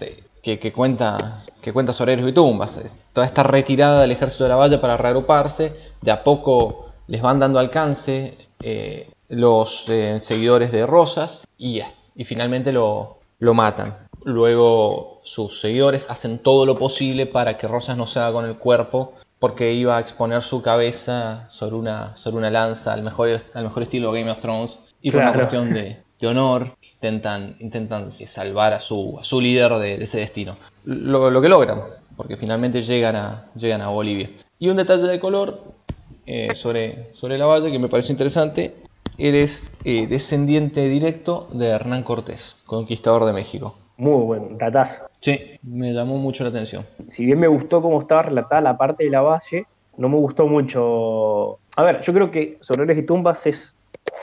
[0.44, 1.18] que, cuenta,
[1.62, 2.78] que cuenta sobre héroes y tumbas.
[3.14, 7.40] Toda esta retirada del ejército de la valla para reagruparse de a poco les van
[7.40, 11.82] dando alcance eh, los eh, seguidores de Rosas y,
[12.16, 13.94] y finalmente lo, lo, matan.
[14.26, 18.58] Luego sus seguidores hacen todo lo posible para que Rosas no se haga con el
[18.58, 23.64] cuerpo porque iba a exponer su cabeza sobre una, sobre una lanza al mejor, al
[23.64, 28.80] mejor estilo Game of Thrones y por una cuestión de, honor intentan, intentan salvar a
[28.80, 30.56] su, a su líder de, ese destino.
[30.86, 31.82] Lo, lo, que logran,
[32.16, 34.30] porque finalmente llegan a, llegan a Bolivia.
[34.60, 35.74] Y un detalle de color,
[36.26, 38.76] eh, sobre, sobre la valle que me parece interesante.
[39.18, 43.76] Eres eh, descendiente directo de Hernán Cortés, conquistador de México.
[43.98, 45.04] Muy buen datazo.
[45.22, 46.86] Sí, me llamó mucho la atención.
[47.10, 50.48] Si bien me gustó cómo estaba relatada la parte de la valle, no me gustó
[50.48, 51.60] mucho.
[51.76, 53.76] A ver, yo creo que Soleres y Tumbas es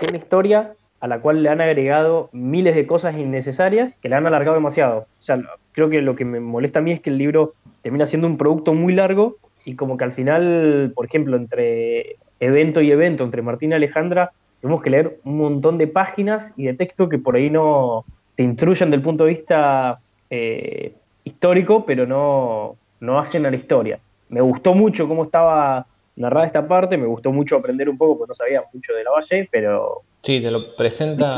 [0.08, 4.26] una historia a la cual le han agregado miles de cosas innecesarias que le han
[4.26, 5.00] alargado demasiado.
[5.00, 5.40] O sea,
[5.72, 8.36] creo que lo que me molesta a mí es que el libro termina siendo un
[8.36, 13.42] producto muy largo y como que al final, por ejemplo, entre evento y evento, entre
[13.42, 17.36] Martín y Alejandra, tenemos que leer un montón de páginas y de texto que por
[17.36, 18.04] ahí no
[18.36, 20.92] te instruyen del punto de vista eh,
[21.24, 23.98] histórico, pero no, no hacen a la historia.
[24.28, 25.86] Me gustó mucho cómo estaba
[26.20, 29.10] narrada esta parte, me gustó mucho aprender un poco, porque no sabía mucho de la
[29.10, 30.02] Valle, pero...
[30.22, 31.36] Sí, te lo presenta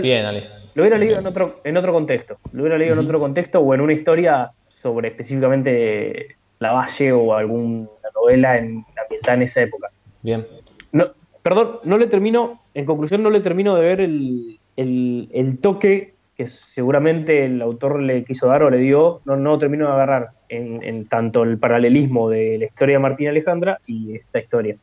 [0.00, 0.48] bien, Ale.
[0.74, 3.74] Lo hubiera leído en otro, en otro contexto, lo hubiera leído en otro contexto o
[3.74, 9.90] en una historia sobre específicamente la Valle o alguna novela en, ambientada en esa época.
[10.22, 10.46] Bien.
[10.90, 16.46] No, perdón, no le termino, en conclusión, no le termino de ver el, toque que
[16.46, 21.06] seguramente el autor le quiso dar o le dio, no, no termino de agarrar en,
[21.06, 24.76] tanto el paralelismo de la historia de Martín Alejandra y esta historia.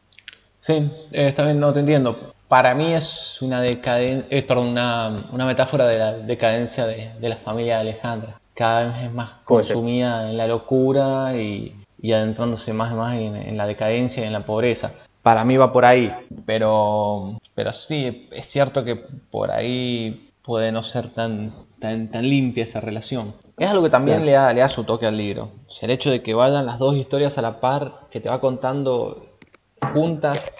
[0.59, 2.33] Sí, eh, bien, no te entiendo.
[2.47, 7.37] Para mí es una, decaden eh, una, una, metáfora de la decadencia de, de la
[7.37, 12.95] familia de Alejandra cada vez es más consumida en la locura y, adentrándose más y
[12.95, 14.93] más en, la decadencia y en la pobreza.
[15.23, 16.11] Para mí va por ahí,
[16.45, 22.63] pero, pero sí, es cierto que por ahí puede no ser tan, tan, tan limpia
[22.63, 23.35] esa relación.
[23.57, 25.49] Es algo que también le, da, le da su toque al libro.
[25.81, 29.37] el hecho de que vayan las dos historias a la par, que te va contando
[29.93, 30.51] juntas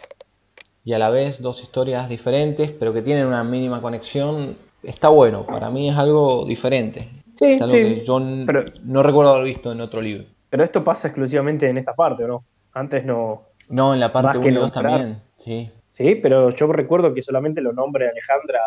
[0.84, 5.46] y a la vez dos historias diferentes, pero que tienen una mínima conexión, está bueno.
[5.46, 7.10] Para mí es algo diferente.
[7.36, 10.26] Sí, es algo que yo no recuerdo haber visto en otro libro.
[10.50, 12.44] Pero esto pasa exclusivamente en esta parte, ¿o no?
[12.74, 13.44] Antes no.
[13.70, 15.22] No, en la parte 1 y 2 también.
[15.38, 15.72] Sí.
[15.92, 18.60] Sí, pero yo recuerdo que solamente lo nombre Alejandra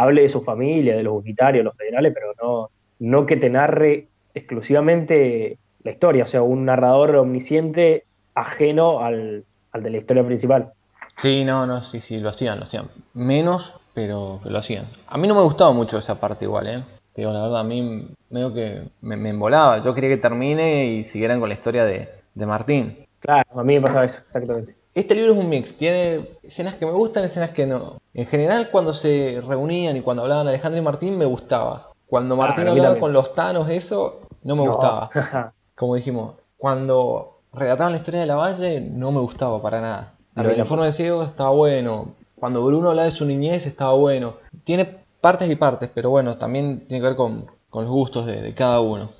[0.00, 4.08] hable de su familia, de los unitarios, los federales, pero no, no que te narre
[4.34, 10.72] exclusivamente la historia, o sea, un narrador omnisciente ajeno al, de la historia principal.
[11.16, 12.88] Sí, no, no, sí, sí, lo hacían, lo hacían.
[13.12, 14.88] Menos, pero lo hacían.
[15.06, 16.84] A mí no me gustaba mucho esa parte igual, ¿eh?
[17.14, 19.82] Digo, la verdad, a mí medio que me, me embolaba.
[19.82, 23.06] Yo quería que termine y siguieran con la historia de, de Martín.
[23.18, 24.79] Claro, a mí me pasaba eso, exactamente.
[24.94, 27.98] Este libro es un mix, tiene escenas que me gustan, escenas que no.
[28.12, 31.90] En general, cuando se reunían y cuando hablaban Alejandro y Martín, me gustaba.
[32.06, 35.10] Cuando ah, Martín hablaba con los Tanos, eso, no me gustaba.
[35.76, 40.14] Como dijimos, cuando relataban la historia de la Valle, no me gustaba para nada.
[40.36, 42.08] el informe de ciego estaba bueno.
[42.34, 44.34] Cuando Bruno hablaba de su niñez, estaba bueno.
[44.64, 48.80] Tiene partes y partes, pero bueno, también tiene que ver con, los gustos de, cada
[48.80, 49.10] uno.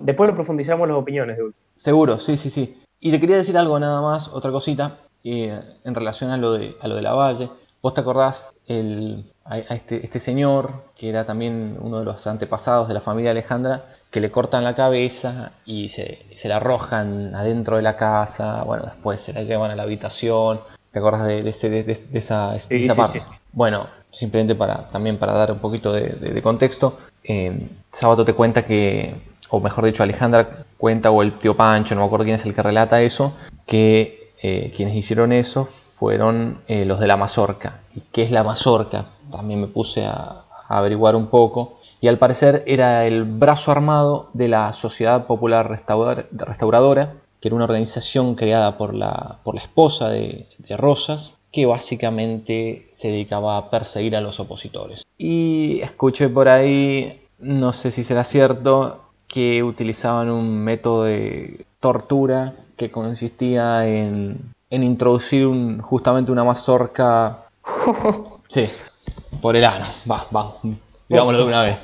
[0.00, 2.81] después lo profundizamos las opiniones de Seguro, sí, sí, sí.
[3.04, 6.76] Y le quería decir algo nada más, otra cosita, eh, en relación a lo, de,
[6.80, 7.50] a lo de la Valle.
[7.82, 12.86] ¿Vos te acordás el, a, este, este, señor, que era también uno de los antepasados
[12.86, 17.74] de la familia Alejandra, que le cortan la cabeza y se, se la arrojan adentro
[17.74, 18.62] de la casa?
[18.62, 20.60] Bueno, después se la llevan a la habitación.
[20.92, 21.48] ¿Te acordás de,
[22.12, 22.56] esa,
[22.94, 23.20] parte?
[23.52, 27.68] Bueno, simplemente para también para dar un poquito de, contexto, eh,
[28.24, 32.24] te cuenta que, o mejor dicho, Alejandra cuenta, o el tío Pancho, no me acuerdo
[32.24, 33.34] quién es el que relata eso,
[33.66, 37.80] que eh, quienes hicieron eso fueron eh, los de la mazorca.
[37.94, 39.10] ¿Y qué es la mazorca?
[39.30, 41.80] También me puse a, averiguar un poco.
[42.00, 47.66] Y al parecer era el brazo armado de la Sociedad Popular Restauradora, que era una
[47.66, 53.68] organización creada por la, por la esposa de, de Rosas, que básicamente se dedicaba a
[53.68, 55.04] perseguir a los opositores.
[55.18, 59.01] Y escuché por ahí, no sé si será cierto,
[59.32, 67.44] que utilizaban un método de tortura que consistía en, introducir un, justamente una mazorca
[68.48, 68.64] sí,
[69.40, 70.56] por el ano, va, va,
[71.08, 71.78] digámoslo de una vez,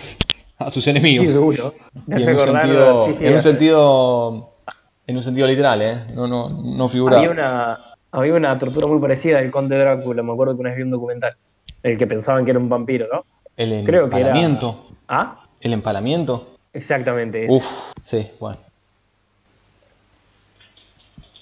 [0.58, 1.26] a sus enemigos.
[1.26, 1.38] en,
[3.32, 4.50] un sentido,
[5.06, 6.04] en un sentido, literal, ¿eh?
[6.14, 7.22] no, no, no figuraba.
[7.22, 7.78] Había una,
[8.12, 10.90] había una tortura muy parecida del conde Drácula, me acuerdo que una vez vi un
[10.90, 11.34] documental,
[11.82, 13.24] el que pensaban que era un vampiro, ¿no?
[13.56, 14.90] El empalamiento.
[15.08, 15.46] ¿Ah?
[15.62, 16.58] El empalamiento.
[16.72, 17.46] Exactamente.
[17.48, 17.64] Uf,
[18.04, 18.59] sí, bueno.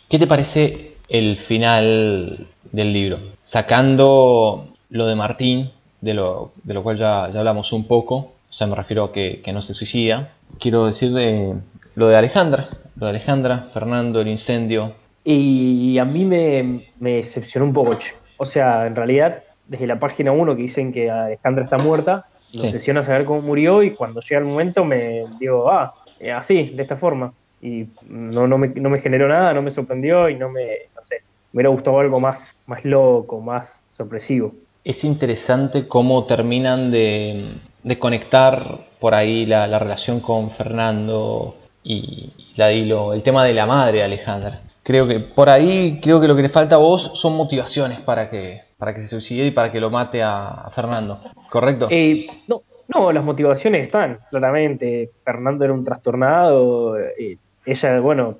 [0.09, 3.19] ¿Qué te parece el final del libro?
[3.43, 8.53] Sacando lo de Martín, de lo, de lo cual ya, ya, hablamos un poco, o
[8.53, 11.55] sea, me refiero a que, no se suicida, quiero decir de,
[11.97, 14.93] lo de Alejandra, lo de Alejandra, Fernando, el incendio.
[15.25, 17.99] Y a mí me, me decepcionó un poco.
[18.37, 22.63] O sea, en realidad, desde la página 1 que dicen que Alejandra está muerta, me
[22.63, 26.83] obsesiona saber cómo murió y cuando llega el momento me digo, ah, eh, así, de
[26.83, 27.33] esta forma.
[27.61, 31.03] Y no, no, me, no me generó nada, no me sorprendió y no me, no
[31.03, 34.53] sé, me hubiera gustado algo más, más loco, más sorpresivo.
[34.85, 42.31] Es interesante cómo terminan de, de conectar por ahí la, la, relación con Fernando y
[42.57, 44.63] la Dilo, el tema de la madre Alejandra.
[44.83, 48.31] Creo que por ahí, creo que lo que te falta a vos son motivaciones para
[48.31, 51.89] que, para que se suicide y para que lo mate a, Fernando, ¿correcto?
[51.91, 55.11] Eh, no, no, las motivaciones están, claramente.
[55.25, 58.39] Fernando era un trastornado, eh, ella, bueno,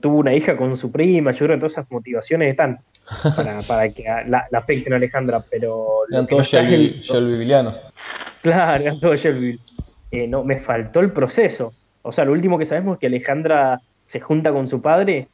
[0.00, 2.78] tuvo una hija con su prima, yo creo que todas esas motivaciones están
[3.66, 5.86] para, que la, afecten a Alejandra, pero...
[6.10, 6.48] Eran todos
[8.42, 9.24] Claro, eran todos.
[9.24, 11.72] Eh, no, me faltó el proceso.
[12.02, 15.28] O sea, lo último que sabemos es que Alejandra se junta con su padre.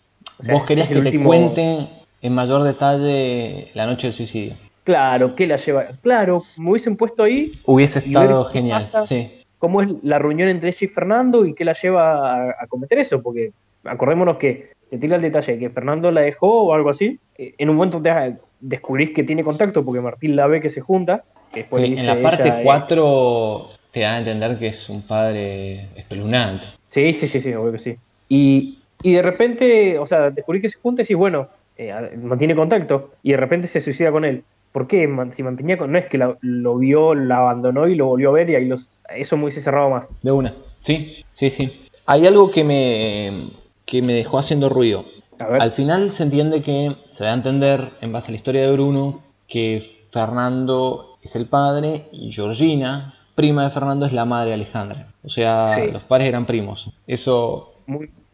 [0.50, 1.88] Vos querías que te cuenten
[2.24, 4.56] en mayor detalle la noche del suicidio.
[4.82, 5.88] Claro, ¿qué la lleva?
[6.00, 7.52] Claro, me hubiesen puesto ahí.
[7.66, 9.42] Hubiese estado genial, sí.
[9.58, 13.22] ¿Cómo es la reunión entre ella y Fernando y qué la lleva a, cometer eso?
[13.22, 13.52] Porque
[13.84, 17.18] acordémonos que te tira el detalle que Fernando la dejó o algo así.
[17.36, 20.80] Eh, en un momento te descubrís que tiene contacto porque Martín la ve que se
[20.80, 21.24] junta.
[21.52, 26.64] sí, en la parte 4 te da a entender que es un padre espeluznante.
[26.88, 27.96] Sí, sí, sí, sí, obvio que sí.
[28.30, 32.54] Y, y de repente, o sea, descubrís que se junta y decís, bueno, eh, mantiene
[32.54, 34.44] contacto y de repente se suicida con él.
[34.72, 35.08] ¿Por qué?
[35.32, 35.92] Si mantenía con...
[35.92, 39.00] No es que lo vio, la abandonó y lo volvió a ver y ahí los,
[39.14, 40.12] eso me hubiese cerrado más.
[40.22, 40.52] De una.
[40.82, 41.88] Sí, sí, sí.
[42.06, 43.50] Hay algo que me,
[43.86, 45.04] que me dejó haciendo ruido.
[45.38, 48.72] Al final se entiende que, se da a entender, en base a la historia de
[48.72, 54.54] Bruno, que Fernando es el padre y Georgina, prima de Fernando, es la madre de
[54.54, 55.12] Alejandra.
[55.22, 56.90] O sea, los padres eran primos.
[57.06, 57.74] Eso...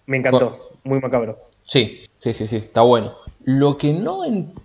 [0.06, 1.38] me encantó, muy macabro.
[1.64, 3.12] Sí, sí, sí, sí, está bueno.
[3.44, 4.22] Lo que no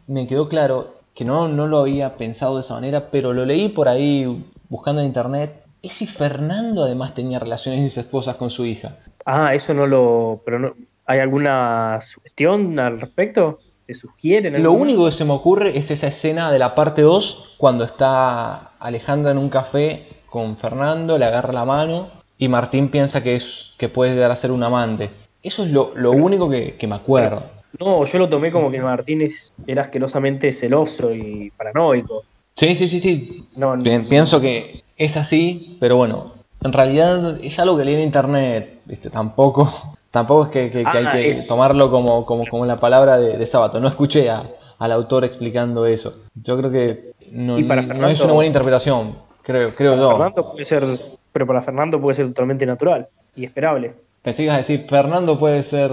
[0.07, 3.69] me quedó claro, que no, no lo había pensado de esa manera, pero lo leí
[3.69, 8.97] por ahí buscando en internet, es si Fernando además tenía relaciones esposas con su hija.
[9.26, 10.41] Ah, eso no lo...
[10.45, 10.73] pero no...
[11.07, 13.59] ¿Hay alguna sugestión al respecto?
[13.86, 14.49] ¿Se sugiere?
[14.57, 18.71] Lo único que se me ocurre es esa escena de la parte 2, cuando está
[18.80, 22.07] Alejandra en un café con Fernando, le agarra la mano
[22.38, 25.11] y Martín piensa que, es, que puede llegar a ser un amante.
[25.43, 27.43] Eso es lo, único que, me acuerdo.
[27.80, 29.28] No, yo lo tomé como que Martín
[29.67, 32.23] era asquerosamente celoso y paranoico.
[32.55, 33.47] Sí, sí, sí, sí.
[33.55, 38.80] No, Pienso que es así, pero bueno, en realidad es algo que leí en internet,
[38.86, 39.09] ¿viste?
[39.09, 43.47] Tampoco, tampoco es que, hay ah, que tomarlo como, como, como, la palabra de, de
[43.47, 43.80] sábado.
[43.80, 46.13] No escuché al autor explicando eso.
[46.36, 50.07] Yo creo que no, no es una buena interpretación, creo, creo yo.
[50.09, 50.86] Fernando puede ser,
[51.32, 53.93] pero para Fernando puede ser totalmente natural y esperable.
[54.21, 55.91] Pensé que a decir, Fernando puede ser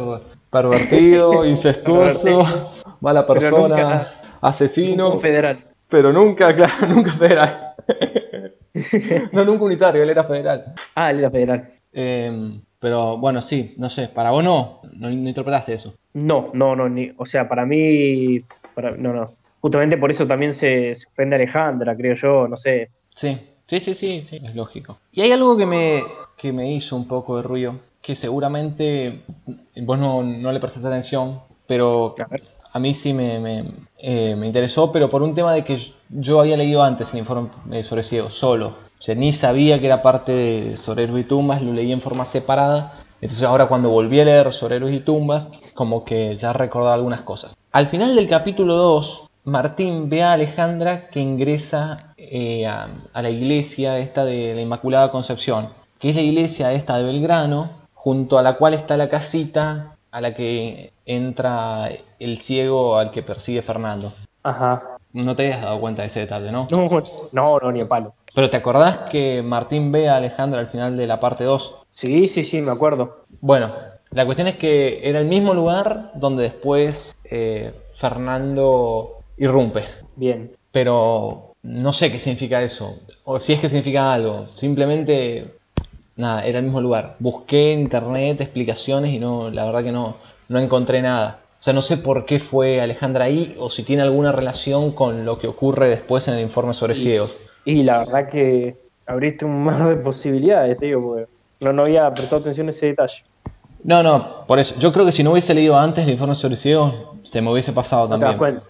[0.52, 5.18] pervertido, incestuoso, mala persona, asesino.
[5.18, 5.64] federal.
[5.88, 7.74] Pero nunca, claro, nunca federal.
[9.32, 10.74] no, nunca unitario, él era federal.
[10.94, 11.72] Ah, él era federal.
[11.92, 15.94] Em, pero bueno, sí, no sé, para vos no, no, interpretaste eso.
[16.14, 18.44] No, no, no, ni, o sea, para mí,
[18.98, 19.32] no, no.
[19.60, 22.90] Justamente por eso también se, se ofende a Alejandra, creo yo, no sé.
[23.14, 23.38] Sí,
[23.68, 24.98] sí, sí, sí, sí, es lógico.
[25.12, 26.02] Y hay algo que me,
[26.36, 29.22] que me hizo un poco de ruido, que seguramente
[29.76, 32.08] vos no, le prestaste atención, pero
[32.72, 35.80] a, mí sí eh, me, interesó, pero por un tema de que
[36.10, 38.74] yo había leído antes el informe eh, sobre ciego, solo.
[38.98, 42.00] O sea, ni sabía que era parte de sobre héroes y tumbas, lo leí en
[42.00, 42.98] forma separada.
[43.20, 47.22] Entonces ahora cuando volví a leer sobre héroes y tumbas, como que ya recordaba algunas
[47.22, 47.56] cosas.
[47.70, 53.30] Al final del capítulo 2, Martín ve a Alejandra que ingresa eh, a, a, la
[53.30, 55.68] iglesia esta de la Inmaculada Concepción,
[56.00, 60.20] que es la iglesia esta de Belgrano, junto a la cual está la casita a
[60.20, 61.88] la que entra
[62.18, 64.12] el ciego al que persigue Fernando.
[64.42, 64.98] Ajá.
[65.12, 66.66] No te habías dado cuenta de ese detalle, ¿no?
[67.30, 68.14] No, no, ni a palo.
[68.34, 71.76] Pero ¿te acordás que Martín ve a Alejandro al final de la parte 2?
[71.92, 73.26] Sí, sí, sí, me acuerdo.
[73.40, 73.72] Bueno,
[74.10, 79.84] la cuestión es que era el mismo lugar donde después eh, Fernando irrumpe.
[80.16, 80.50] Bien.
[80.72, 82.96] Pero no sé qué significa eso.
[83.22, 84.48] O si es que significa algo.
[84.56, 85.61] Simplemente
[86.22, 87.16] nada, era el mismo lugar.
[87.18, 90.16] Busqué en internet explicaciones y no, la verdad que no,
[90.48, 91.40] no encontré nada.
[91.60, 95.24] O sea, no sé por qué fue Alejandra ahí o si tiene alguna relación con
[95.24, 97.30] lo que ocurre después en el informe sobre ciegos.
[97.64, 101.28] Y la verdad que abriste un mar de posibilidades, te digo, porque
[101.60, 103.22] no, no había prestado atención a ese detalle.
[103.84, 104.74] No, no, por eso.
[104.78, 106.94] Yo creo que si no hubiese leído antes el informe sobre ciegos,
[107.24, 108.20] se me hubiese pasado también.
[108.20, 108.66] Te das cuenta.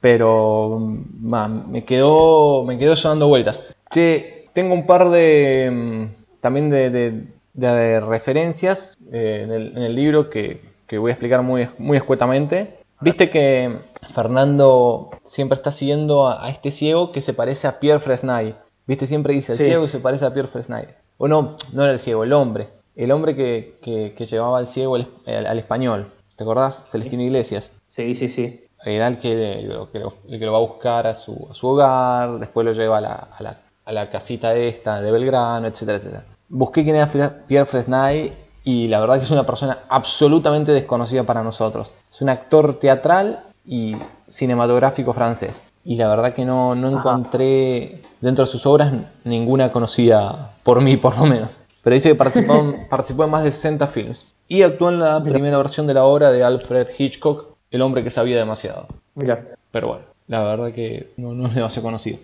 [0.00, 3.60] Pero me quedó me quedó dando vueltas.
[3.90, 11.10] Che, tengo un par de mm, también de, referencias eh, en, el, libro que, voy
[11.10, 12.78] a explicar muy, muy escuetamente.
[13.00, 13.78] Viste que
[14.12, 18.56] Fernando siempre está siguiendo a, este ciego que se parece a Pierre Fresnay.
[18.86, 20.88] Viste, siempre dice el ciego y se parece a Pierre Fresnay.
[21.16, 22.68] O no, no era el ciego, el hombre.
[22.96, 26.12] El hombre que, llevaba al ciego al, español.
[26.36, 26.82] ¿Te acordás?
[26.90, 27.70] Celestino Iglesias.
[27.86, 28.64] Sí, sí, sí.
[28.84, 33.14] Era el que, lo va a buscar a su, hogar, después lo lleva a la,
[33.14, 37.10] a la, a la casita esta de Belgrano, etcétera, etcétera busqué quién era
[37.46, 41.90] Pierre Fresnay y la verdad que es una persona absolutamente desconocida para nosotros.
[42.12, 43.96] Es un actor teatral y
[44.28, 45.60] cinematográfico francés.
[45.84, 48.92] Y la verdad que no, no encontré dentro de sus obras
[49.24, 51.50] ninguna conocida por mí, por lo menos.
[51.82, 52.54] Pero dice que participó,
[52.90, 54.26] participó en más de 60 films.
[54.46, 58.10] Y actuó en la primera versión de la obra de Alfred Hitchcock, El hombre que
[58.10, 58.86] sabía demasiado.
[59.14, 59.42] Mira.
[59.72, 62.18] Pero bueno, la verdad que no, no es demasiado conocido.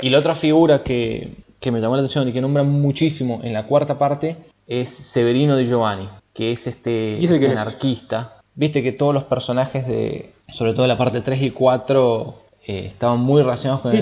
[0.00, 3.54] Y la otra figura que, que me llamó la atención y que nombra muchísimo en
[3.54, 4.36] la cuarta parte
[4.66, 7.18] es Severino di Giovanni, que es este,
[7.50, 8.42] anarquista.
[8.54, 12.34] Viste que todos los personajes de, sobre todo la parte 3 y 4,
[12.66, 13.92] eh, estaban muy relacionados con,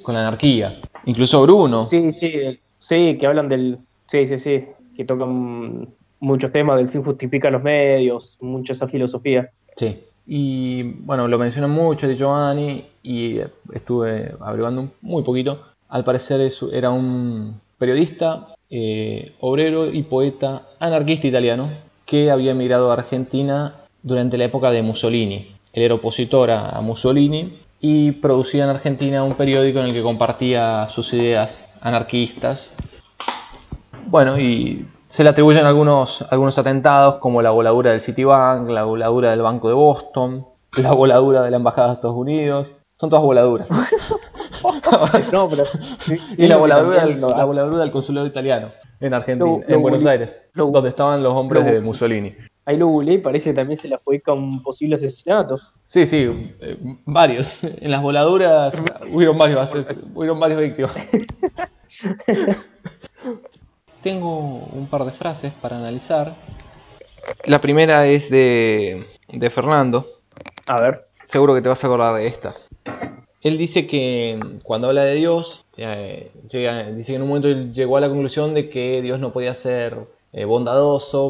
[0.00, 0.80] con, la anarquía.
[1.06, 1.86] Incluso Bruno.
[1.86, 3.78] Sí, sí, sí, que hablan del...
[4.06, 4.66] Sí, sí, sí,
[4.96, 5.88] que tocan
[6.20, 9.50] muchos temas del fin justifica los medios, mucha esa filosofía.
[9.76, 10.04] Sí.
[10.24, 13.40] Y bueno, lo mencionan mucho de Giovanni y
[13.72, 21.70] estuve averiguando muy poquito al parecer era un periodista, eh, obrero y poeta anarquista italiano
[22.06, 25.54] que había emigrado a Argentina durante la época de Mussolini.
[25.72, 30.88] Él era opositor a Mussolini y producía en Argentina un periódico en el que compartía
[30.90, 32.70] sus ideas anarquistas.
[34.06, 39.30] Bueno, y se le atribuyen algunos, algunos atentados como la voladura del Citibank, la voladura
[39.30, 42.68] del Banco de Boston, la voladura de la Embajada de Estados Unidos.
[42.96, 43.68] Son todas voladuras.
[45.32, 45.64] no, pero.
[46.36, 51.22] y la voladura, la voladura del consulado italiano en Argentina, en Buenos Aires, donde estaban
[51.22, 52.34] los hombres de Mussolini.
[52.68, 55.58] Ahí lo googleé parece que también se la fue con un posible asesinato.
[55.86, 56.28] Sí, sí,
[56.60, 57.50] eh, varios.
[57.62, 58.74] En las voladuras
[59.10, 59.70] hubieron varios,
[60.14, 60.94] hubieron varios víctimas.
[64.02, 66.34] Tengo un par de frases para analizar.
[67.46, 70.06] La primera es de, de Fernando.
[70.68, 71.06] A ver.
[71.24, 72.54] Seguro que te vas a acordar de esta.
[73.42, 78.00] Él dice que cuando habla de Dios, eh, dice que en un momento llegó a
[78.00, 79.96] la conclusión de que Dios no podía ser
[80.32, 81.26] eh, bondadoso,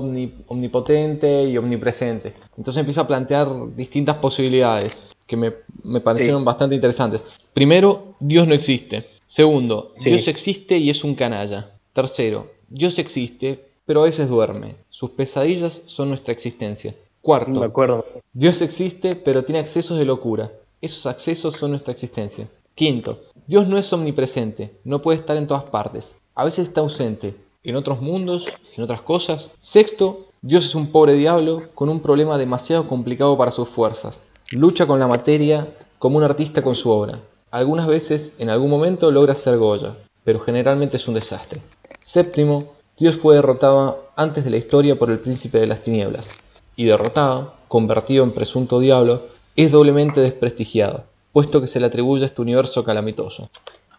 [0.46, 2.34] omnipotente y omnipresente.
[2.56, 7.22] Entonces empieza a plantear distintas posibilidades que me, parecieron bastante interesantes.
[7.52, 9.06] Primero, Dios no existe.
[9.26, 11.72] Segundo, Dios existe y es un canalla.
[11.92, 14.76] Tercero, Dios existe, pero a veces duerme.
[14.88, 16.94] Sus pesadillas son nuestra existencia.
[17.20, 18.06] Cuarto, acuerdo.
[18.32, 20.50] Dios existe, pero tiene accesos de locura.
[20.80, 22.48] Esos accesos son nuestra existencia.
[22.76, 26.14] Quinto, Dios no es omnipresente, no puede estar en todas partes.
[26.36, 28.44] A veces está ausente, en otros mundos,
[28.76, 29.50] en otras cosas.
[29.58, 34.20] Sexto, Dios es un pobre diablo con un problema demasiado complicado para sus fuerzas.
[34.52, 35.66] Lucha con la materia
[35.98, 37.18] como un artista con su obra.
[37.50, 41.60] Algunas veces, en algún momento, logra ser Goya, pero generalmente es un desastre.
[41.98, 42.60] Séptimo,
[42.96, 46.44] Dios fue derrotado antes de la historia por el príncipe de las tinieblas,
[46.76, 49.22] y derrotado, convertido en presunto diablo,
[49.64, 53.50] es doblemente desprestigiado, puesto que se le atribuye a este universo calamitoso.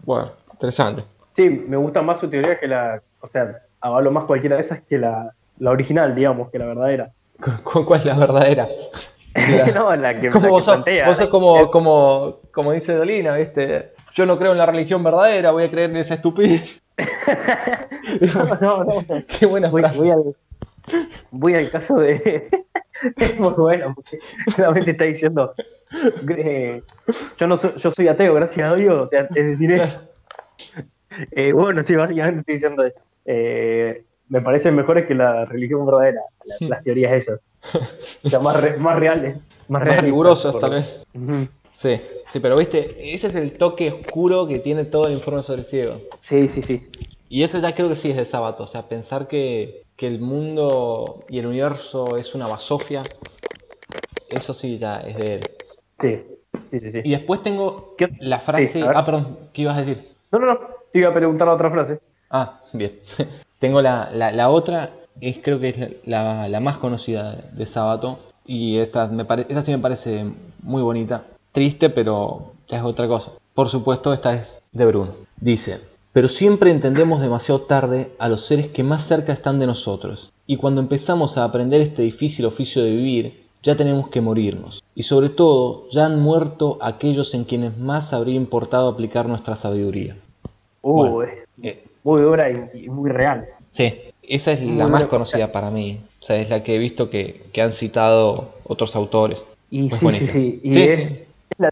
[0.05, 1.03] Bueno, interesante.
[1.33, 4.81] Sí, me gusta más su teoría que la, o sea, hablo más cualquiera de esas
[4.81, 7.11] que la, la original, digamos, que la verdadera.
[7.63, 8.69] ¿Cuál es la verdadera?
[9.75, 10.81] no, la que, como vos, sos,
[11.29, 13.91] como, como, como dice Dolina, ¿viste?
[14.13, 16.81] Yo no creo en la religión verdadera, voy a creer en esa estupidez.
[18.21, 19.05] no, no, no.
[19.39, 20.35] Qué buena voy, voy, al,
[21.31, 22.49] voy al caso de,
[23.17, 24.19] es muy bueno, porque
[24.57, 25.53] realmente está diciendo,
[26.37, 26.81] eh,
[27.37, 29.97] yo no soy, yo soy ateo, gracias a Dios, o sea, es decir eso.
[31.31, 32.83] Eh, bueno, sí, básicamente estoy diciendo,
[33.25, 36.21] eh, me parecen mejores que la religión verdadera,
[36.59, 37.39] las, teorías esas,
[38.23, 39.37] o sea, más, más reales.
[39.67, 41.03] Más, rigurosas, tal vez.
[41.73, 45.63] Sí, sí, pero viste, ese es el toque oscuro que tiene todo el informe sobre
[45.63, 46.01] ciego.
[46.21, 46.87] Sí, sí, sí.
[47.29, 50.21] Y eso ya creo que sí es de sábado, o sea, pensar que, que el
[50.21, 53.09] mundo y el universo es una basofia,
[54.29, 55.49] eso sí ya es de él.
[55.99, 56.23] Sí,
[56.71, 56.91] sí, sí.
[56.91, 57.01] sí.
[57.03, 58.81] Y después tengo la frase...
[58.81, 60.07] ah, perdón, ¿qué ibas a decir?
[60.31, 60.59] No, no, no,
[60.93, 61.99] te iba a preguntar la otra frase.
[62.29, 62.99] Ah, bien.
[63.59, 68.77] tengo la, la, otra, es, creo que es la, la más conocida de Sábato, y
[68.77, 70.31] esta, me esta sí me parece
[70.63, 71.25] muy bonita.
[71.51, 73.33] Triste, pero ya es otra cosa.
[73.53, 75.15] Por supuesto, esta es de Bruno.
[75.41, 75.81] Dice,
[76.13, 80.57] pero siempre entendemos demasiado tarde a los seres que más cerca están de nosotros, y
[80.57, 84.83] cuando empezamos a aprender este difícil oficio de vivir, ya tenemos que morirnos.
[84.95, 90.15] Y sobre todo, ya han muerto aquellos en quienes más habría importado aplicar nuestra sabiduría.
[90.81, 91.21] Uh,
[91.61, 93.47] es muy dura y muy real.
[93.71, 93.93] Sí,
[94.23, 95.99] esa es la más conocida para mí.
[96.21, 99.39] O sea, es la que he visto que, han citado otros autores.
[99.69, 101.13] Y sí, sí, sí, Y es,
[101.57, 101.69] la,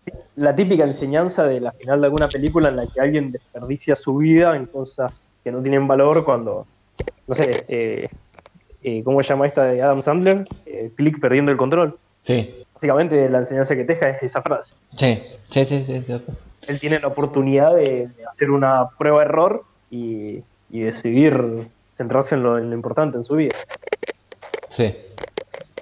[0.55, 4.55] típica enseñanza de la final de alguna película en la que alguien desperdicia su vida
[4.55, 6.67] en cosas que no tienen valor cuando,
[7.25, 8.07] no sé, eh,
[8.83, 10.47] eh, ¿cómo se llama esta de Adam Sandler?
[10.65, 11.97] Eh, click perdiendo el control.
[12.21, 12.63] Sí.
[12.73, 14.75] Básicamente la enseñanza que deja es esa frase.
[14.95, 15.19] Sí,
[15.49, 16.03] sí, sí, sí.
[16.67, 23.17] Él tiene la oportunidad de, hacer una prueba-error y, y decidir centrarse en lo, importante
[23.17, 23.55] en su vida.
[24.69, 24.95] Sí.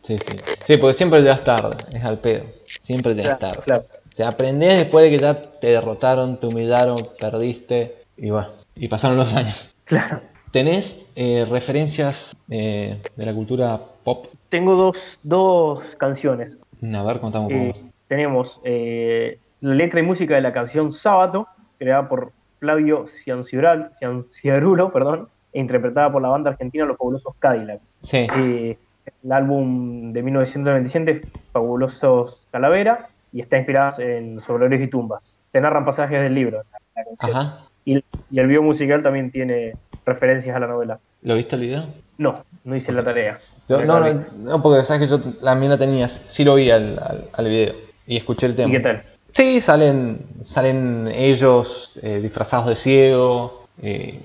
[0.03, 0.37] Sí, sí.
[0.67, 2.45] Sí, porque siempre llegas tarde, es al pedo.
[2.63, 3.61] Siempre llegas tarde.
[3.65, 3.85] Claro.
[4.15, 8.87] O sea, aprendés después de que ya te derrotaron, te humillaron, perdiste y bueno, y
[8.87, 9.71] pasaron los años.
[9.83, 10.21] Claro.
[10.51, 14.27] ¿Tenés eh, referencias eh, de la cultura pop?
[14.49, 16.57] Tengo dos, dos canciones.
[16.81, 17.75] A ver, contamos eh,
[18.07, 21.47] Tenemos eh, la letra y música de la canción Sábato,
[21.77, 27.97] creada por Flavio Cianciarulo, perdón, e interpretada por la banda argentina Los Fabulosos Cadillacs.
[28.01, 28.25] Sí.
[28.25, 35.41] el álbum de 1997, Fabulosos Calavera, y está inspirada en Sobrevivientes y Tumbas.
[35.51, 36.63] Se narran pasajes del libro,
[36.95, 37.53] la, canción.
[37.83, 37.97] Y,
[38.31, 39.73] y, el video musical también tiene
[40.05, 40.99] referencias a la novela.
[41.21, 41.85] ¿Lo viste el video?
[42.17, 42.33] No,
[42.63, 43.41] no hice la tarea.
[43.67, 43.99] no,
[44.37, 46.21] no, porque sabes que yo también la tenías.
[46.27, 47.75] Sí lo vi al, al, video
[48.07, 48.69] y escuché el tema.
[48.69, 49.03] ¿Y qué tal?
[49.33, 54.21] Sí, salen, salen ellos eh, disfrazados de ciego eh,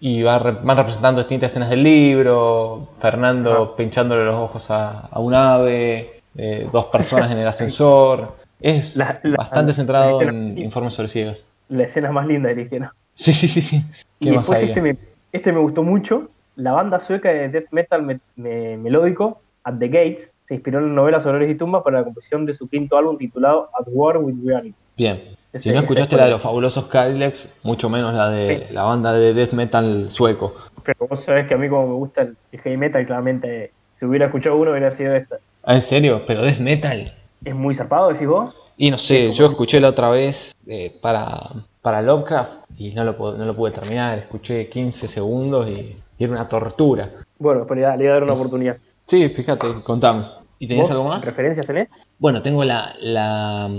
[0.00, 2.88] y van, van, representando distintas escenas del libro.
[3.00, 8.39] Fernando pinchándole los ojos a, a un ave, eh, dos personas en el ascensor.
[8.60, 8.96] Es
[9.36, 11.44] bastante centrado en informes sobre ciegos.
[11.68, 13.82] La escena más linda de Sí, sí, sí, sí.
[14.18, 14.96] Y después este me,
[15.32, 16.30] este me gustó mucho.
[16.56, 21.48] La banda sueca de death metal melódico, At the Gates, se inspiró en novelas sobre
[21.48, 24.74] y tumbas para la composición de su quinto álbum titulado At War with Reality.
[24.96, 25.20] Bien.
[25.54, 29.32] si no escuchaste la de los fabulosos Cadillacs, mucho menos la de la banda de
[29.32, 30.54] death metal sueco.
[30.84, 34.26] Pero vos sabés que a mí como me gusta el heavy metal, claramente si hubiera
[34.26, 35.36] escuchado uno hubiera sido esta.
[35.62, 36.24] Ah, ¿En serio?
[36.26, 37.14] ¿Pero death metal?
[37.44, 38.54] ¿Es muy zarpado, decís vos?
[38.76, 41.50] Y no sé, yo escuché la otra vez eh, para,
[41.82, 44.18] para Lovecraft y no lo, no lo pude terminar.
[44.18, 47.10] Escuché 15 segundos y, era una tortura.
[47.38, 48.76] Bueno, pero le iba a dar una oportunidad.
[49.06, 50.26] Sí, fíjate, contame.
[50.58, 51.24] ¿Y tenés algo más?
[51.24, 51.92] ¿Referencias tenés?
[52.18, 53.70] Bueno, tengo la, la,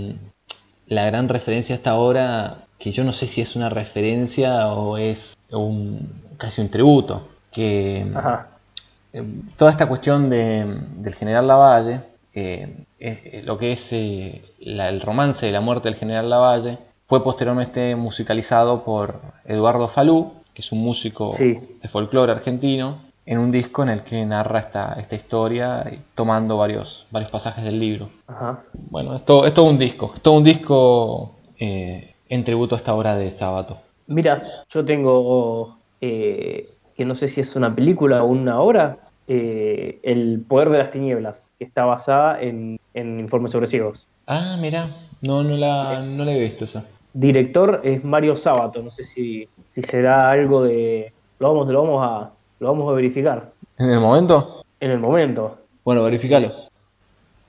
[0.88, 5.38] la gran referencia hasta ahora, que yo no sé si es una referencia o es
[5.52, 8.12] un, casi un tributo, que
[9.14, 9.24] eh,
[9.58, 12.02] toda esta cuestión de, del general Lavalle,
[12.34, 16.78] lo que es eh, el romance de la muerte del general Lavalle,
[17.08, 19.16] fue posteriormente musicalizado por
[19.46, 24.26] Eduardo Falú, que es un músico de folclore argentino, en un disco en el que
[24.26, 28.10] narra esta, esta historia, tomando varios, varios pasajes del libro.
[28.74, 32.94] Bueno, es todo, es todo un disco, es todo un disco en tributo a esta
[32.94, 33.80] obra de Sábato.
[34.08, 38.98] Mira, yo tengo que no sé si es una película o una obra,
[39.34, 44.08] eh, El poder de las tinieblas, que está basada en, en Informes sobre ciegos.
[44.28, 44.90] Ah, mira,
[45.22, 46.84] no, no, la, no la he visto esa.
[47.14, 51.14] Director es Mario Sábato, no sé si, si será algo de...
[51.40, 53.52] Lo vamos, lo, vamos a, lo vamos a verificar.
[53.78, 54.64] ¿En el momento?
[54.80, 55.58] En el momento.
[55.86, 56.52] Bueno, verificalo.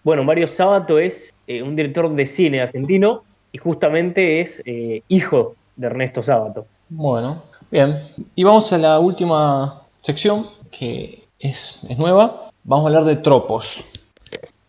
[0.05, 3.22] Bueno, Mario Sábato es eh, un director de cine argentino
[3.53, 6.66] y justamente es eh, hijo de Ernesto Sábato.
[6.89, 12.51] Bueno, Bien, y vamos a la última sección que es, nueva.
[12.64, 13.84] Vamos a hablar de tropos.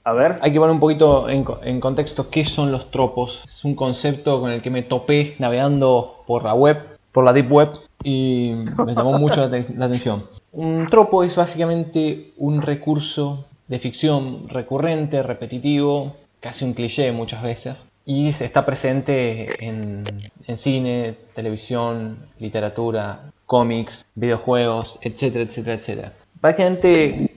[0.04, 0.38] A ver.
[0.42, 3.44] Hay que poner un poquito en, contexto qué son los tropos.
[3.50, 6.78] Es un concepto con el que me topé navegando por la web,
[7.12, 7.70] por la deep web,
[8.04, 8.54] y
[8.86, 10.24] me llamó mucho la, atención.
[10.52, 17.88] Un tropo es básicamente un recurso de ficción recurrente, repetitivo, casi un cliché muchas veces,
[18.06, 20.04] y está presente en,
[20.58, 26.14] cine, televisión, literatura, cómics, videojuegos, etcétera, etcétera, etcétera.
[26.44, 27.32] Prácticamente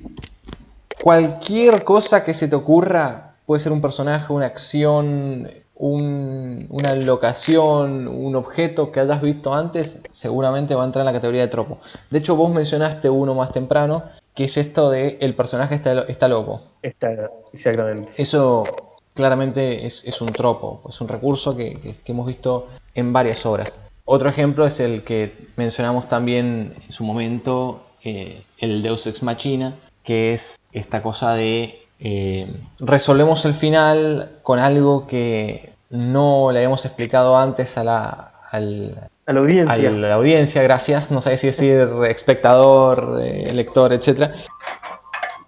[0.98, 8.34] cualquier cosa que se te ocurra, puede ser un personaje, una acción, una locación, un
[8.34, 11.78] objeto que hayas visto antes, seguramente va a entrar en la categoría de tropo.
[12.10, 14.02] De hecho, vos mencionaste uno más temprano,
[14.34, 16.62] que es esto de el personaje está, está loco.
[16.82, 18.10] Está, exactamente.
[18.16, 23.78] Eso claramente es, un tropo, es un recurso que, hemos visto en varias obras.
[24.04, 29.74] Otro ejemplo es el que mencionamos también en su momento, eh, el Deus Ex Machina,
[30.04, 32.46] que es esta cosa de eh,
[32.78, 39.40] resolvemos el final con algo que no le habíamos explicado antes a la, a la
[39.40, 39.90] audiencia.
[39.90, 44.36] la audiencia, gracias, no sé si decir espectador, eh, lector, etc.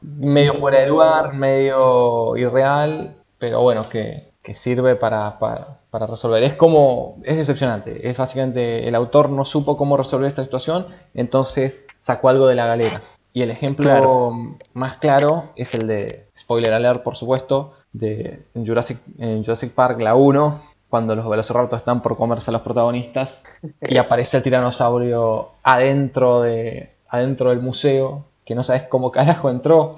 [0.01, 6.43] Medio fuera de lugar, medio irreal, pero bueno, que, sirve para, resolver.
[6.43, 11.85] Es como, es decepcionante, es básicamente el autor no supo cómo resolver esta situación, entonces
[12.01, 13.03] sacó algo de la galera.
[13.33, 14.33] Y el ejemplo
[14.75, 20.15] más claro es el de, spoiler alert por supuesto, de Jurassic, en Jurassic Park, la
[20.15, 23.41] 1, cuando los velociraptors están por comerse a los protagonistas
[23.83, 29.97] y aparece el tiranosaurio adentro, de, adentro del museo, que no sabes cómo carajo entró.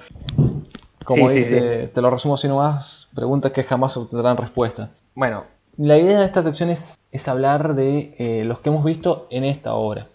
[1.04, 4.90] Como dice, te lo resumo así nomás, Preguntas que jamás obtendrán respuesta.
[5.14, 5.44] Bueno,
[5.80, 9.74] la idea de esta sección es, hablar de eh, los que hemos visto en esta
[9.74, 10.08] obra.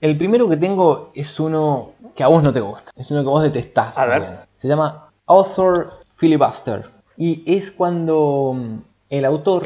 [0.00, 3.28] El primero que tengo es uno que a vos no te gusta, es uno que
[3.28, 3.96] vos detestás.
[3.96, 4.38] A ver.
[4.58, 6.90] Se llama Author Filibuster.
[7.16, 8.78] Y es cuando mm,
[9.10, 9.62] el autor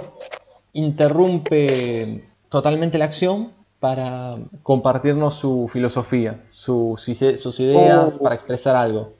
[0.74, 8.22] interrumpe totalmente la acción para compartirnos su filosofía, sus ideas, oh.
[8.22, 9.14] para expresar algo.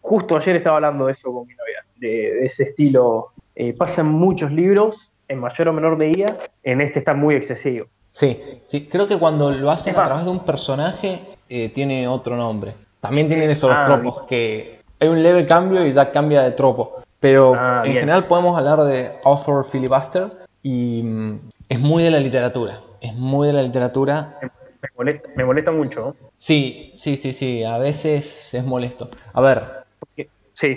[0.00, 4.08] Justo ayer estaba hablando de eso con mi novia de, ese estilo eh, pasa en
[4.08, 6.26] muchos libros, en mayor o menor medida,
[6.62, 7.86] en este está muy excesivo.
[8.12, 12.36] Sí, sí, creo que cuando lo hacen a través de un personaje eh, tiene otro
[12.36, 12.74] nombre.
[13.00, 17.02] También tienen esos ah, tropos, que hay un leve cambio y ya cambia de tropo.
[17.20, 20.30] Pero ah, en general podemos hablar de author filibuster
[20.62, 22.80] y mm, es muy de la literatura.
[23.00, 24.38] Es muy de la literatura.
[25.36, 26.16] Me molesta, mucho.
[26.38, 27.64] Sí, sí, sí, sí.
[27.64, 29.10] A veces es molesto.
[29.32, 29.78] A ver,
[30.52, 30.76] Sí.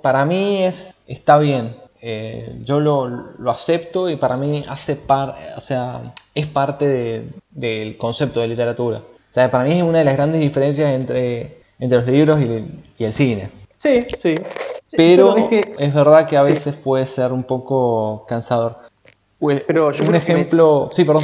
[0.00, 1.76] para mí es, está bien.
[2.04, 8.40] Eh, yo lo, acepto y para mí hace par, o sea, es parte del concepto
[8.40, 8.98] de literatura.
[8.98, 13.04] O sea, para mí es una de las grandes diferencias entre, entre los libros y,
[13.04, 13.50] el cine.
[13.78, 14.34] Sí, sí.
[14.90, 15.36] Pero,
[15.78, 18.78] es, verdad que a veces puede ser un poco cansador.
[19.66, 20.88] Pero un ejemplo.
[20.94, 21.22] Sí, perdón.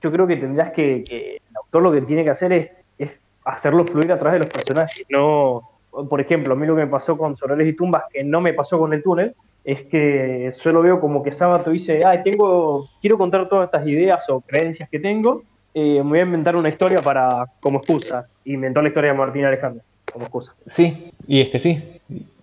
[0.00, 3.20] Yo creo que tendrás que, que, El autor lo que tiene que hacer es, es
[3.44, 5.04] hacerlo fluir a través de los personajes.
[5.08, 5.73] No,
[6.08, 8.52] por ejemplo, a mí lo que me pasó con Solares y Tumbas, que no me
[8.52, 9.34] pasó con el túnel,
[9.64, 13.86] es que yo lo veo como que Sábato dice, ay, tengo, quiero contar todas estas
[13.86, 15.42] ideas o creencias que tengo,
[15.72, 18.28] eh, me voy a inventar una historia para como excusa.
[18.44, 19.82] Inventó la historia de Martín Alejandro
[20.12, 20.54] como excusa.
[20.66, 21.82] Sí, y es que sí,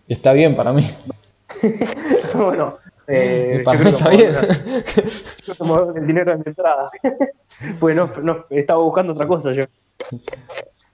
[0.09, 0.93] está bien para mí.
[2.35, 2.77] bueno,
[3.07, 4.35] eh, para mí está bien.
[5.95, 6.91] el dinero de entradas.
[7.79, 9.63] pues no, no, estaba buscando otra cosa yo.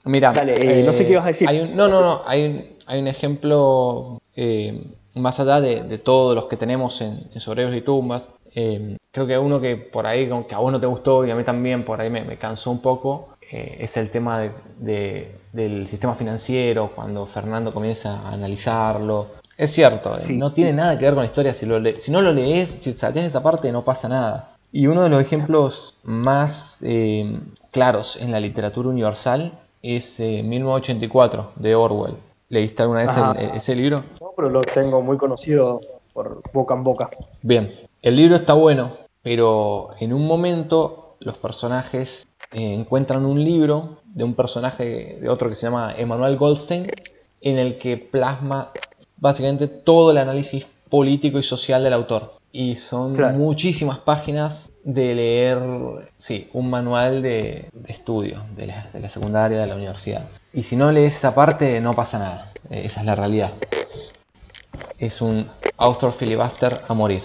[0.07, 0.31] Mira,
[0.61, 1.49] eh, no sé qué ibas a decir.
[1.73, 4.81] no, no, no, hay un, hay un ejemplo eh,
[5.15, 8.27] más allá de, todos los que tenemos en, en y Tumbas.
[8.55, 11.35] Eh, creo que uno que por ahí, que a vos no te gustó y a
[11.35, 14.49] mí también por ahí me, cansó un poco, es el tema
[14.81, 19.27] del sistema financiero, cuando Fernando comienza a analizarlo.
[19.57, 21.53] Es cierto, no tiene nada que ver con la historia.
[21.53, 24.53] Si, lo si no lo lees, si salteas esa parte, no pasa nada.
[24.71, 26.83] Y uno de los ejemplos más
[27.71, 32.15] claros en la literatura universal es 1984 eh, de Orwell.
[32.49, 33.97] ¿Leíste alguna vez ese libro?
[34.21, 35.81] No, pero lo tengo muy conocido
[36.13, 37.09] por boca en boca.
[37.41, 43.97] Bien, el libro está bueno, pero en un momento los personajes eh, encuentran un libro
[44.05, 46.87] de un personaje de otro que se llama Emanuel Goldstein,
[47.41, 48.71] en el que plasma
[49.17, 52.33] básicamente todo el análisis político y social del autor.
[52.59, 55.59] Y son muchísimas páginas de leer,
[56.17, 60.23] sí, un manual de, estudio de la, secundaria, de la universidad.
[60.53, 62.51] Y si no lees esa parte, no pasa nada.
[62.71, 63.51] Eh, esa es la realidad.
[64.97, 65.47] Es un
[65.77, 67.21] author filibuster a morir.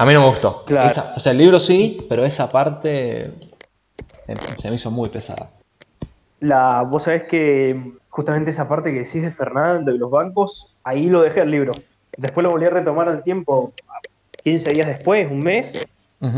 [0.00, 0.64] A mí no me gustó.
[0.66, 3.20] o sea, el libro sí, pero esa parte
[4.60, 5.50] se me hizo muy pesada.
[6.40, 11.08] La, vos sabés que justamente esa parte que decís de Fernando y los bancos, ahí
[11.08, 11.74] lo dejé el libro.
[12.16, 13.72] Después lo volví a retomar al tiempo,
[14.50, 15.86] 15 días después, un mes,
[16.20, 16.30] no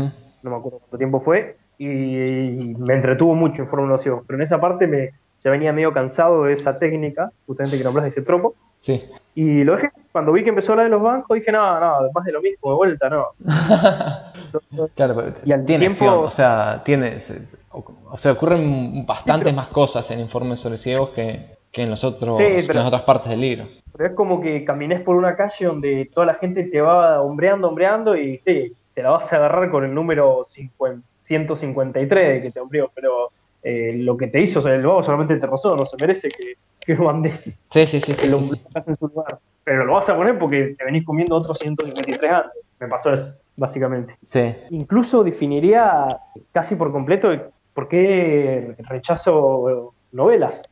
[0.43, 4.85] me acuerdo cuánto tiempo fue, y, me entretuvo mucho en Fórmula pero en esa parte
[4.85, 5.11] me,
[5.43, 9.01] ya venía medio cansado de esa técnica, justamente que nombras de ese tropo, sí.
[9.33, 12.25] y lo dejé, cuando vi que empezó la de los bancos, dije, no, no, más
[12.25, 13.27] de lo mismo, de vuelta, no.
[14.95, 16.05] claro, y al tiempo...
[16.05, 17.19] o sea, tiene,
[17.71, 22.37] o sea, ocurren bastantes más cosas en informes sobre ciegos que, que en, los otros,
[22.41, 23.67] en las otras partes del libro.
[23.93, 27.67] Pero es como que camines por una calle donde toda la gente te va hombreando,
[27.67, 32.91] hombreando y sí, te la vas a agarrar con el número 153 que te hombrió,
[32.93, 33.31] pero
[33.63, 36.29] eh, lo que te hizo, o sea, el lobo solamente te rozó, no se merece
[36.29, 37.63] que, que lo mandes.
[37.71, 38.29] Sí, sí, sí.
[38.29, 39.39] lo en su lugar.
[39.63, 42.61] Pero lo vas a poner porque te venís comiendo otros 153 antes.
[42.79, 44.15] Me pasó eso, básicamente.
[44.27, 44.55] Sí.
[44.71, 46.19] Incluso definiría
[46.51, 47.29] casi por completo
[47.73, 50.63] por qué rechazo novelas.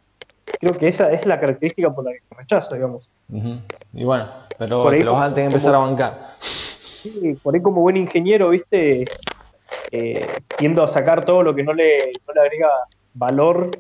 [0.59, 3.09] Creo que esa es la característica por la que rechazo, digamos.
[3.93, 6.35] Y bueno, pero te lo vas a tener que empezar a bancar.
[6.93, 9.05] Sí, por ahí como buen ingeniero, viste,
[9.91, 11.95] eh, tiendo a sacar todo lo que no le,
[12.27, 12.69] no le agrega
[13.13, 13.71] valor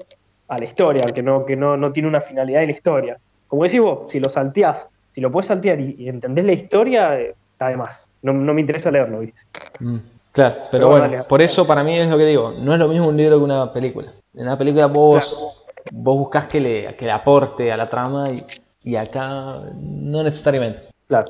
[0.47, 3.17] a la historia, que no, que no, no tiene una finalidad en la historia.
[3.47, 7.35] Como decís vos, si lo salteás, si lo puedes saltear y, entendés la historia, eh,
[7.51, 8.05] está de más.
[8.21, 9.41] No, me interesa leerlo, ¿viste?
[9.79, 9.97] Mm,
[10.31, 13.07] claro, pero, bueno, por eso para mí es lo que digo, no es lo mismo
[13.07, 14.11] un libro que una película.
[14.33, 15.58] En una película vos,
[15.91, 18.25] vos buscas que le, que le aporte a la trama
[18.83, 20.89] y, y acá no necesariamente.
[21.07, 21.27] Claro.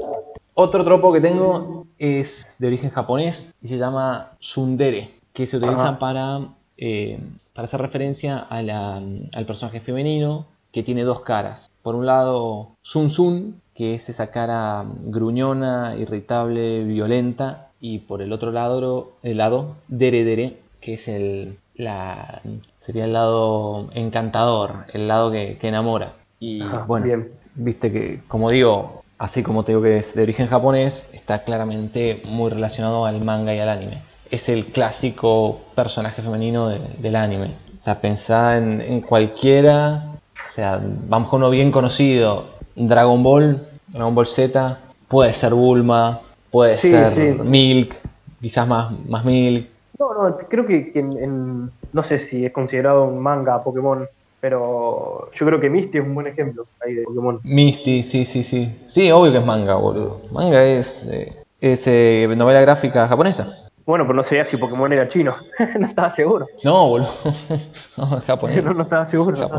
[0.53, 5.97] Otro tropo que tengo es de origen japonés y se llama Sundere, que se utiliza
[5.99, 7.19] para, eh,
[7.53, 11.71] para hacer referencia al personaje femenino que tiene dos caras.
[11.81, 18.33] Por un lado, Sun Sun, que es esa cara gruñona, irritable, violenta, y por el
[18.33, 22.41] otro lado, el lado Dere Dere, que es el, la,
[22.85, 26.13] sería el lado encantador, el lado que, enamora.
[26.39, 27.25] Y bueno,
[27.55, 32.21] viste que, como digo, así como te digo que es de origen japonés, está claramente
[32.25, 34.01] muy relacionado al manga y al anime.
[34.31, 37.55] Es el clásico personaje femenino del anime.
[37.79, 40.03] O sea, pensá en, cualquiera,
[40.49, 44.77] o sea, vamos con uno bien conocido, Dragon Ball, Dragon Ball Z,
[45.07, 46.19] puede ser Bulma,
[46.51, 47.95] puede ser Milk,
[48.41, 49.67] quizás más, más Milk.
[49.99, 54.07] No, no, creo que, no sé si es considerado un manga Pokémon
[54.41, 57.39] pero yo creo que Misty es un buen ejemplo ahí de Pokémon.
[57.43, 58.73] Misty, sí, sí, sí.
[58.87, 60.21] Sí, obvio que es manga, boludo.
[60.31, 63.53] Manga es, eh, es eh, novela gráfica japonesa.
[63.85, 65.33] Bueno, pero no sabía si Pokémon era chino.
[65.79, 66.45] no estaba seguro.
[66.63, 67.11] No, boludo.
[67.97, 68.63] no, es japonés.
[68.63, 69.49] no, no estaba seguro.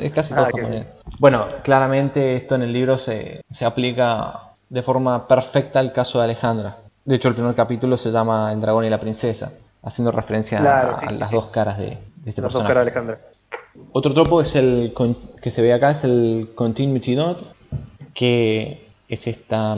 [0.00, 0.86] Es casi todo ah, japonés.
[1.18, 6.24] Bueno, claramente esto en el libro se, se aplica de forma perfecta al caso de
[6.24, 6.78] Alejandra.
[7.04, 9.52] De hecho, el primer capítulo se llama El dragón y la princesa,
[9.82, 12.52] haciendo referencia a, las dos caras de, de este las personaje.
[12.52, 13.18] Dos caras de Alejandra.
[13.92, 14.94] Otro tropo es el
[15.40, 17.54] que se ve acá, es el Continuity Dot,
[18.14, 19.76] que es, esta,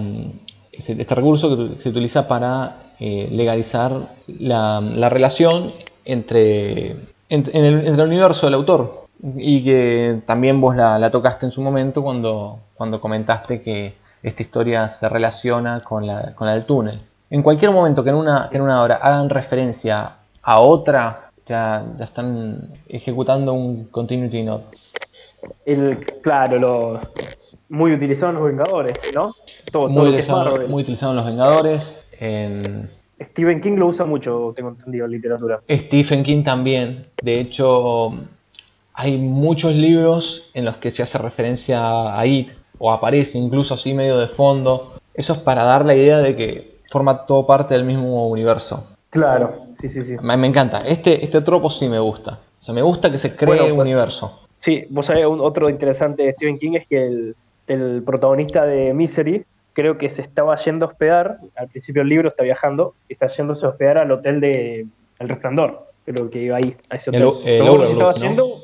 [0.73, 5.73] este recurso que se utiliza para eh, legalizar la, relación
[6.05, 6.97] entre,
[7.29, 9.07] entre, el, universo del autor.
[9.37, 14.91] y que también vos la, tocaste en su momento cuando, cuando comentaste que esta historia
[14.91, 17.01] se relaciona con la, con la del túnel.
[17.35, 22.05] En cualquier momento que en una, en una hora hagan referencia a otra, ya, ya
[22.05, 24.79] están ejecutando un continuity note.
[25.67, 27.01] El, claro, lo,
[27.71, 29.33] muy utilizado en los Vengadores, ¿no?
[29.73, 32.07] Todo, muy, utilizado, muy utilizado en los Vengadores.
[32.21, 32.89] En...
[33.21, 35.61] Stephen King lo usa mucho, tengo entendido, en literatura.
[35.69, 37.03] Stephen King también.
[37.21, 38.13] De hecho,
[38.93, 43.93] hay muchos libros en los que se hace referencia a It, o aparece incluso así
[43.93, 44.93] medio de fondo.
[45.15, 48.87] Eso es para dar la idea de que forma todo parte del mismo universo.
[49.11, 50.17] Claro, sí, sí, sí.
[50.23, 50.87] Me, encanta.
[50.87, 52.39] Este, este tropo sí me gusta.
[52.61, 54.47] O sea, me gusta que se cree un universo.
[54.61, 57.35] Sí, vos sabés, otro interesante de Stephen King es que
[57.67, 62.29] el, protagonista de Misery creo que se estaba yendo a hospedar, al principio del libro
[62.29, 64.87] está viajando, está yéndose a hospedar al hotel de
[65.19, 67.23] El Resplandor, creo que iba ahí, a ese hotel.
[67.45, 68.61] El, el estaba haciendo?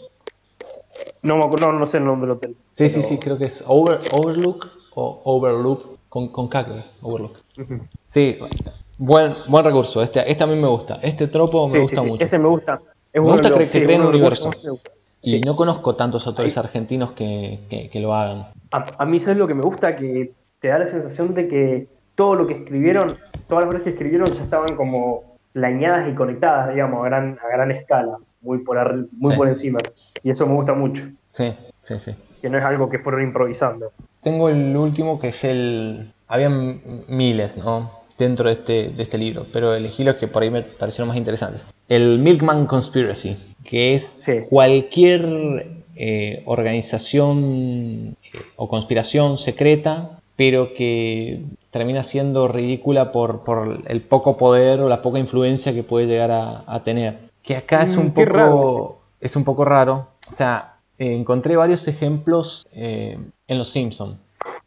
[1.25, 1.37] ¿no?
[1.61, 2.57] No, no, sé el nombre del hotel.
[2.75, 6.49] Sí, sí, sí, creo que es Overlook o Overlook con, con
[7.03, 7.39] Overlook.
[8.11, 8.39] Sí,
[8.99, 12.25] buen, buen recurso, este, este a mí me gusta, este tropo me gusta mucho.
[12.25, 12.81] Ese me gusta.
[13.15, 14.51] me gusta que, se creen un universo.
[15.23, 18.49] Y no conozco tantos autores argentinos que, lo hagan.
[18.73, 19.95] A, mí, ¿sabes lo que me gusta?
[19.95, 21.87] Que te da la sensación de que
[22.17, 26.75] todo lo que escribieron, todas las obras que escribieron ya estaban como lañadas y conectadas,
[26.75, 29.79] digamos, a gran, a gran escala, muy por, muy por encima.
[30.25, 31.05] Y eso me gusta mucho.
[31.31, 32.17] Sí, sí, sí.
[32.43, 33.93] Que no es algo que fueron improvisando.
[34.23, 36.13] Tengo el último que es el...
[36.27, 38.00] Habían miles, ¿no?
[38.21, 41.17] Dentro de este, de este libro, pero elegí los que por ahí me parecieron más
[41.17, 41.63] interesantes.
[41.89, 43.37] El Milkman Conspiracy
[43.71, 53.45] que es cualquier eh, organización eh, o conspiración secreta, pero que termina siendo ridícula por,
[53.87, 57.31] el poco poder o la poca influencia que puede llegar a, tener.
[57.45, 60.09] Que acá es, mm, un poco, es un poco raro.
[60.29, 64.17] O sea, eh, encontré varios ejemplos en Los Simpsons.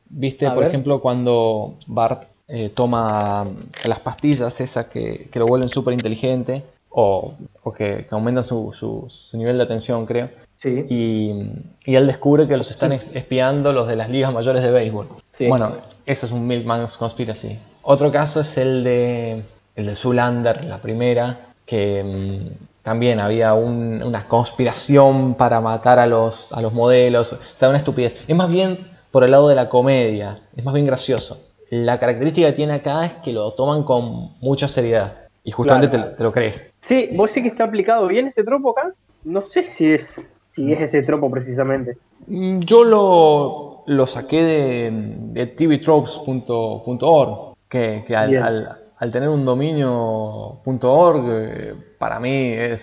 [0.08, 2.30] Viste, por ejemplo, cuando Bart
[2.76, 3.46] toma
[3.88, 7.34] las pastillas esas que, que lo vuelven súper inteligente o,
[7.76, 10.30] que, aumentan su, su, nivel de atención, creo.
[10.58, 10.86] Sí.
[10.90, 15.08] Y, y, él descubre que los están espiando los de las ligas mayores de béisbol.
[15.32, 15.48] Sí.
[15.48, 17.58] Bueno, eso es un Milkman's Conspiracy.
[17.82, 19.44] Otro caso es el de,
[19.76, 26.48] el de Zulander, la primera, que mm, también había una conspiración para matar a los,
[26.52, 27.34] a los modelos.
[27.34, 28.16] O sea, una estupidez.
[28.28, 31.40] Es más bien por el lado de la comedia, es más bien gracioso.
[31.74, 35.24] La característica que tiene acá es que lo toman con mucha seriedad.
[35.44, 36.62] Y justamente te, lo crees.
[36.82, 38.94] Sí, vos sí que está aplicado bien ese tropo acá.
[39.24, 41.98] No sé si es, si es ese tropo precisamente.
[42.28, 44.92] Mm, yo lo, lo saqué de,
[45.32, 52.82] de tvtropes.org, que, que al, al, tener un dominio.org, eh, para mí es,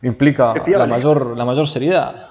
[0.00, 2.30] implica la mayor, la mayor seriedad.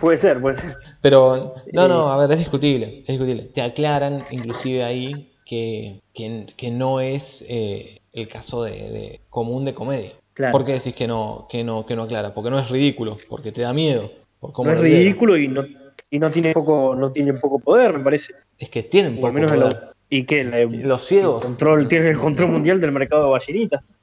[0.00, 0.76] Puede ser, puede ser.
[1.02, 3.50] Pero, no, no, a ver, es discutible, es discutible.
[3.54, 10.12] Te aclaran, inclusive ahí, que, que, no es eh, el caso de, común de comedia.
[10.52, 12.32] ¿Por qué decís que no, que no, que no aclara?
[12.32, 14.10] Porque no es ridículo, porque te da miedo.
[14.40, 15.64] no es ridículo y no,
[16.10, 18.34] y no tiene poco, no tiene poco poder, me parece.
[18.58, 19.88] Es que tienen poco menos poder.
[20.08, 23.94] y que los ciegos control, tienen el control mundial del mercado de ballenitas.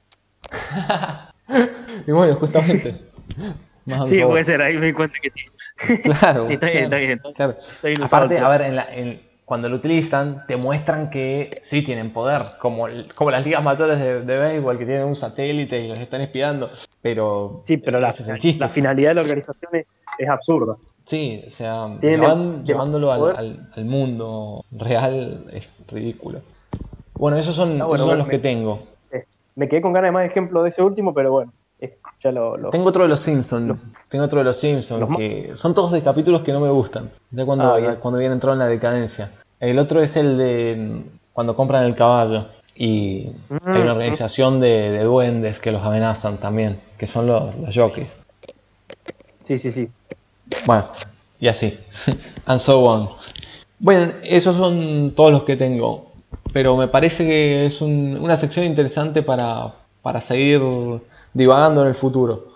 [2.08, 2.95] y bueno, justamente.
[4.05, 5.41] sí, puede ser, ahí me di cuenta que sí.
[6.03, 6.47] Claro.
[6.49, 7.21] está bien, está bien.
[7.36, 7.55] Claro.
[8.03, 12.39] Aparte, a ver, en, la, en, cuando lo utilizan, te muestran que sí tienen poder,
[12.59, 16.23] como, como las ligas mayores de, de béisbol que tienen un satélite y los están
[16.23, 16.71] espiando,
[17.01, 17.61] pero...
[17.63, 18.13] Sí, pero la,
[18.57, 19.71] la finalidad de la organización
[20.17, 20.75] es, absurda.
[21.05, 26.41] Sí, o sea, llevándolo al, al, mundo real es ridículo.
[27.13, 28.88] Bueno, esos son, ah, los que tengo.
[29.11, 29.25] Eh,
[29.55, 31.53] me quedé con ganas de más ejemplos de ese último, pero bueno,
[32.21, 33.77] ya lo, Tengo otro de los Simpsons.
[34.09, 35.15] Tengo otro de los Simpsons.
[35.17, 37.11] que son todos de capítulos que no me gustan.
[37.31, 39.31] De cuando, ah, cuando viene entrado en la decadencia.
[39.59, 42.47] El otro es el de cuando compran el caballo.
[42.75, 43.89] Y hay una mm.
[43.89, 46.79] organización de, duendes que los amenazan también.
[46.97, 48.09] Que son los, los jockeys.
[49.43, 49.89] Sí, sí, sí.
[50.65, 50.86] Bueno,
[51.39, 51.77] y así.
[52.45, 53.09] And so on.
[53.79, 56.11] Bueno, esos son todos los que tengo.
[56.53, 60.61] Pero me parece que es una sección interesante para, para seguir
[61.36, 62.47] divagando en el futuro.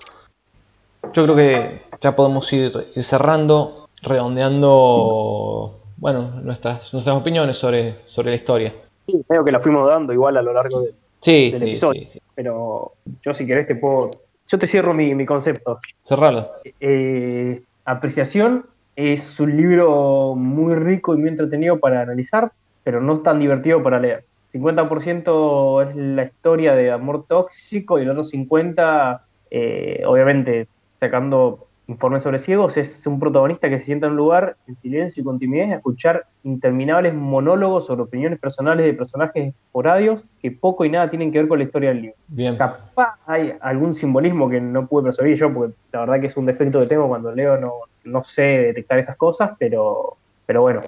[1.14, 2.72] Yo creo que ya podemos ir,
[3.02, 8.74] cerrando, redondeando bueno, nuestras, nuestras opiniones sobre, sobre la historia.
[9.02, 12.08] Sí, creo que la fuimos dando igual a lo largo de, sí, del episodio.
[12.34, 14.10] Pero yo si querés te puedo...
[14.48, 15.78] Yo te cierro mi, concepto.
[16.04, 16.50] Cerralo.
[16.80, 18.66] Eh, apreciación
[18.96, 22.52] es un libro muy rico y muy entretenido para analizar,
[22.84, 24.26] pero no tan divertido para leer.
[24.54, 29.22] 50% es la historia de amor tóxico y el otro 50%,
[29.52, 34.58] eh, obviamente, sacando Informe sobre ciegos es un protagonista que se sienta en un lugar
[34.68, 40.24] en silencio y con timidez a escuchar interminables monólogos sobre opiniones personales de personajes radios
[40.40, 42.18] que poco y nada tienen que ver con la historia del libro.
[42.28, 42.56] Bien.
[42.58, 46.46] Capaz hay algún simbolismo que no pude percibir yo, porque la verdad que es un
[46.46, 47.72] defecto que tengo cuando leo, no,
[48.04, 50.82] no sé detectar esas cosas, pero, pero bueno.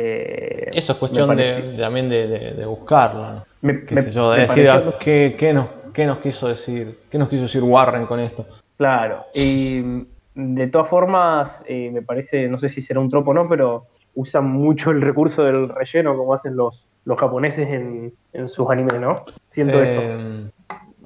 [0.00, 3.44] Eh, Eso es cuestión de, también de, buscarlo.
[3.62, 7.00] Me, decir, ah, ¿qué, nos, ¿qué nos quiso decir?
[7.10, 8.46] ¿Qué nos quiso decir Warren con esto?
[8.76, 13.34] Claro, y de todas formas, eh, me parece, no sé si será un tropo o
[13.34, 18.70] no, pero usan mucho el recurso del relleno como hacen los, los japoneses en, sus
[18.70, 19.16] animes, ¿no?
[19.48, 19.98] Siento eso.
[20.00, 20.50] Eh,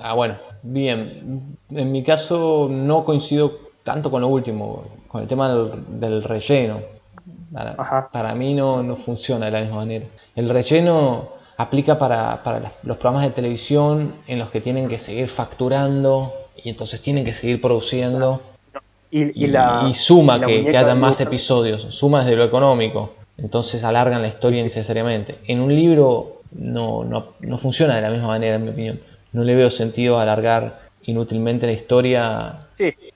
[0.00, 1.56] ah, bueno, bien.
[1.70, 3.52] En mi caso no coincido
[3.84, 5.48] tanto con lo último, con el tema
[5.88, 6.80] del, relleno.
[8.12, 10.06] Para, mí no, no, funciona de la misma manera.
[10.34, 15.28] El relleno aplica para, para los programas de televisión en los que tienen que seguir
[15.28, 18.40] facturando y entonces tienen que seguir produciendo.
[19.10, 24.60] Y, suma que, que haya más episodios, suma desde lo económico, entonces alargan la historia
[24.60, 25.38] innecesariamente.
[25.46, 29.00] En un libro no, no, funciona de la misma manera, en mi opinión.
[29.32, 32.66] No le veo sentido alargar inútilmente la historia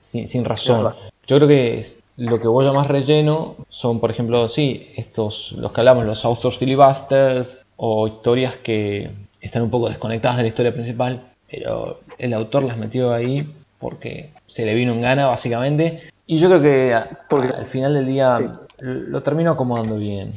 [0.01, 0.93] sin, razón.
[1.27, 1.85] Yo creo que
[2.17, 6.25] lo que voy a más relleno son, por ejemplo, sí, estos, los que hablamos, los
[6.25, 12.33] authors filibusters o historias que están un poco desconectadas de la historia principal, pero el
[12.33, 13.47] autor las metió ahí
[13.79, 16.11] porque se le vino en gana básicamente.
[16.25, 18.51] Y yo creo que al final del día
[18.81, 20.31] lo termino acomodando bien.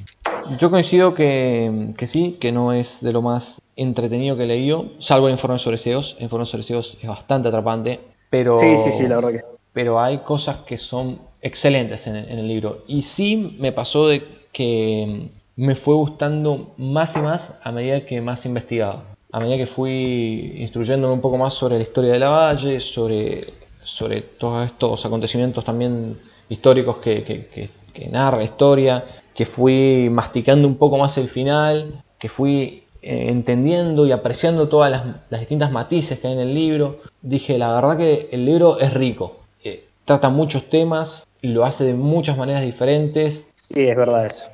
[0.58, 5.28] Yo coincido que, sí, que no es de lo más entretenido que he leído, salvo
[5.28, 6.16] el informe sobre SEOs.
[6.18, 10.00] El informe sobre SEOs es bastante atrapante, pero, sí, sí, sí, la verdad que pero
[10.00, 12.84] hay cosas que son excelentes en el libro.
[12.86, 14.22] Y sí me pasó de
[14.52, 19.66] que me fue gustando más y más a medida que más investigaba a medida que
[19.66, 25.04] fui instruyéndome un poco más sobre la historia de la Valle, sobre, sobre todos estos
[25.04, 26.18] acontecimientos también
[26.48, 27.70] históricos que,
[28.10, 34.06] narra la historia, que fui masticando un poco más el final, que fui eh, entendiendo
[34.06, 38.28] y apreciando todas las, distintas matices que hay en el libro, dije, la verdad que
[38.32, 43.44] el libro es rico, eh, trata muchos temas, lo hace de muchas maneras diferentes.
[43.52, 44.48] Sí, es verdad eso.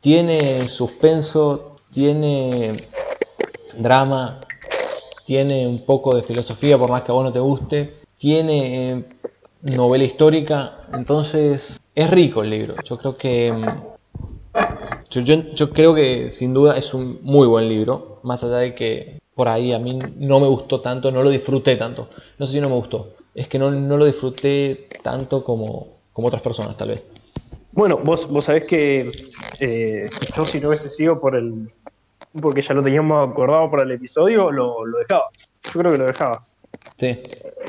[0.00, 2.50] Tiene suspenso, tiene
[3.78, 4.40] drama,
[5.26, 9.04] tiene un poco de filosofía, por más que a vos no te guste, tiene eh,
[9.62, 12.82] novela histórica, entonces es rico el libro.
[12.84, 13.90] Yo creo que mm,
[15.10, 19.48] yo, creo que sin duda es un muy buen libro, más allá de que por
[19.48, 22.08] ahí a mí no me gustó tanto, no lo disfruté tanto.
[22.38, 26.42] No sé si no me gustó, es que no, lo disfruté tanto como, como otras
[26.42, 27.02] personas tal vez.
[27.72, 29.10] Bueno, vos, vos sabés que
[29.58, 31.66] eh, yo si no hubiese sido por el,
[32.40, 35.24] porque ya lo teníamos acordado para el episodio, lo, dejaba.
[35.62, 36.46] Yo creo que lo dejaba.
[36.98, 37.18] Sí.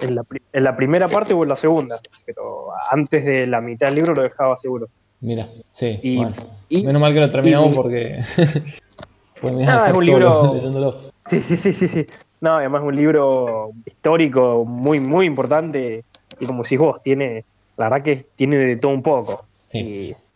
[0.03, 4.13] En la, primera parte o en la segunda, pero antes de la mitad del libro
[4.13, 4.89] lo dejaba seguro.
[5.21, 5.99] Mira, sí.
[6.03, 8.23] Menos mal que lo terminamos porque.
[9.41, 11.11] pues mira, es un libro.
[11.27, 12.07] Sí, sí, sí, sí, sí.
[12.41, 16.03] No, además es un libro histórico muy, muy importante.
[16.39, 17.45] Y como si vos, tiene.
[17.77, 19.45] La verdad que tiene de todo un poco.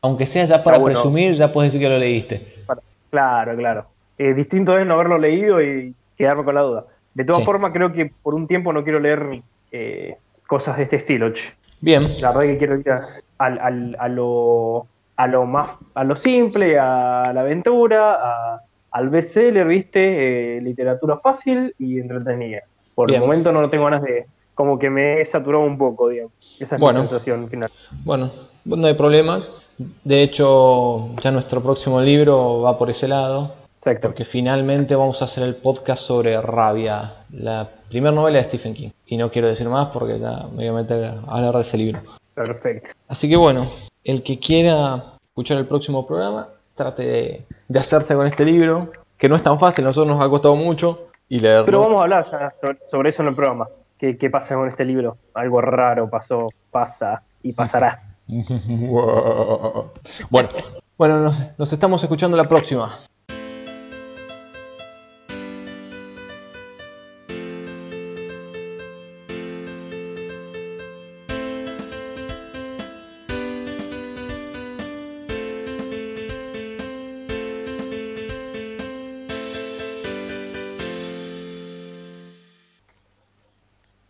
[0.02, 2.56] Aunque sea ya para presumir, ya puedes decir que lo leíste.
[3.10, 3.86] Claro, claro.
[4.18, 6.86] Eh, distinto es no haberlo leído y quedarme con la duda.
[7.14, 10.18] De todas formas, creo que por un tiempo no quiero leer eh,
[10.48, 11.32] cosas de este estilo.
[11.82, 12.20] Bien.
[12.22, 17.32] La verdad que quiero ir a, a, lo, a lo más a lo simple, a
[17.34, 18.62] la aventura,
[18.92, 22.62] al bestseller, viste, eh, literatura fácil y entretenida.
[22.94, 26.32] Por el momento no tengo ganas de, como que me he saturado un poco, digamos.
[26.60, 27.72] Esa es mi sensación final.
[28.04, 28.32] Bueno,
[28.66, 29.46] no hay problema.
[30.04, 33.54] De hecho, ya nuestro próximo libro va por ese lado.
[33.78, 34.08] Exacto.
[34.08, 38.90] Porque finalmente vamos a hacer el podcast sobre Rabia, la primera novela de Stephen King.
[39.06, 41.78] Y no quiero decir más porque ya me voy a meter a hablar de ese
[41.78, 42.02] libro.
[42.34, 42.90] Perfecto.
[43.08, 43.72] Así que bueno,
[44.04, 49.36] el que quiera escuchar el próximo programa, trate de, hacerse con este libro, que no
[49.36, 51.66] es tan fácil, a nosotros nos ha costado mucho y leerlo.
[51.66, 53.68] Pero vamos a hablar ya sobre, eso en el programa.
[53.98, 55.18] ¿Qué, ¿Qué, pasa con este libro?
[55.34, 58.02] Algo raro pasó, pasa y pasará.
[60.30, 60.50] bueno,
[60.98, 63.00] bueno nos estamos escuchando la próxima.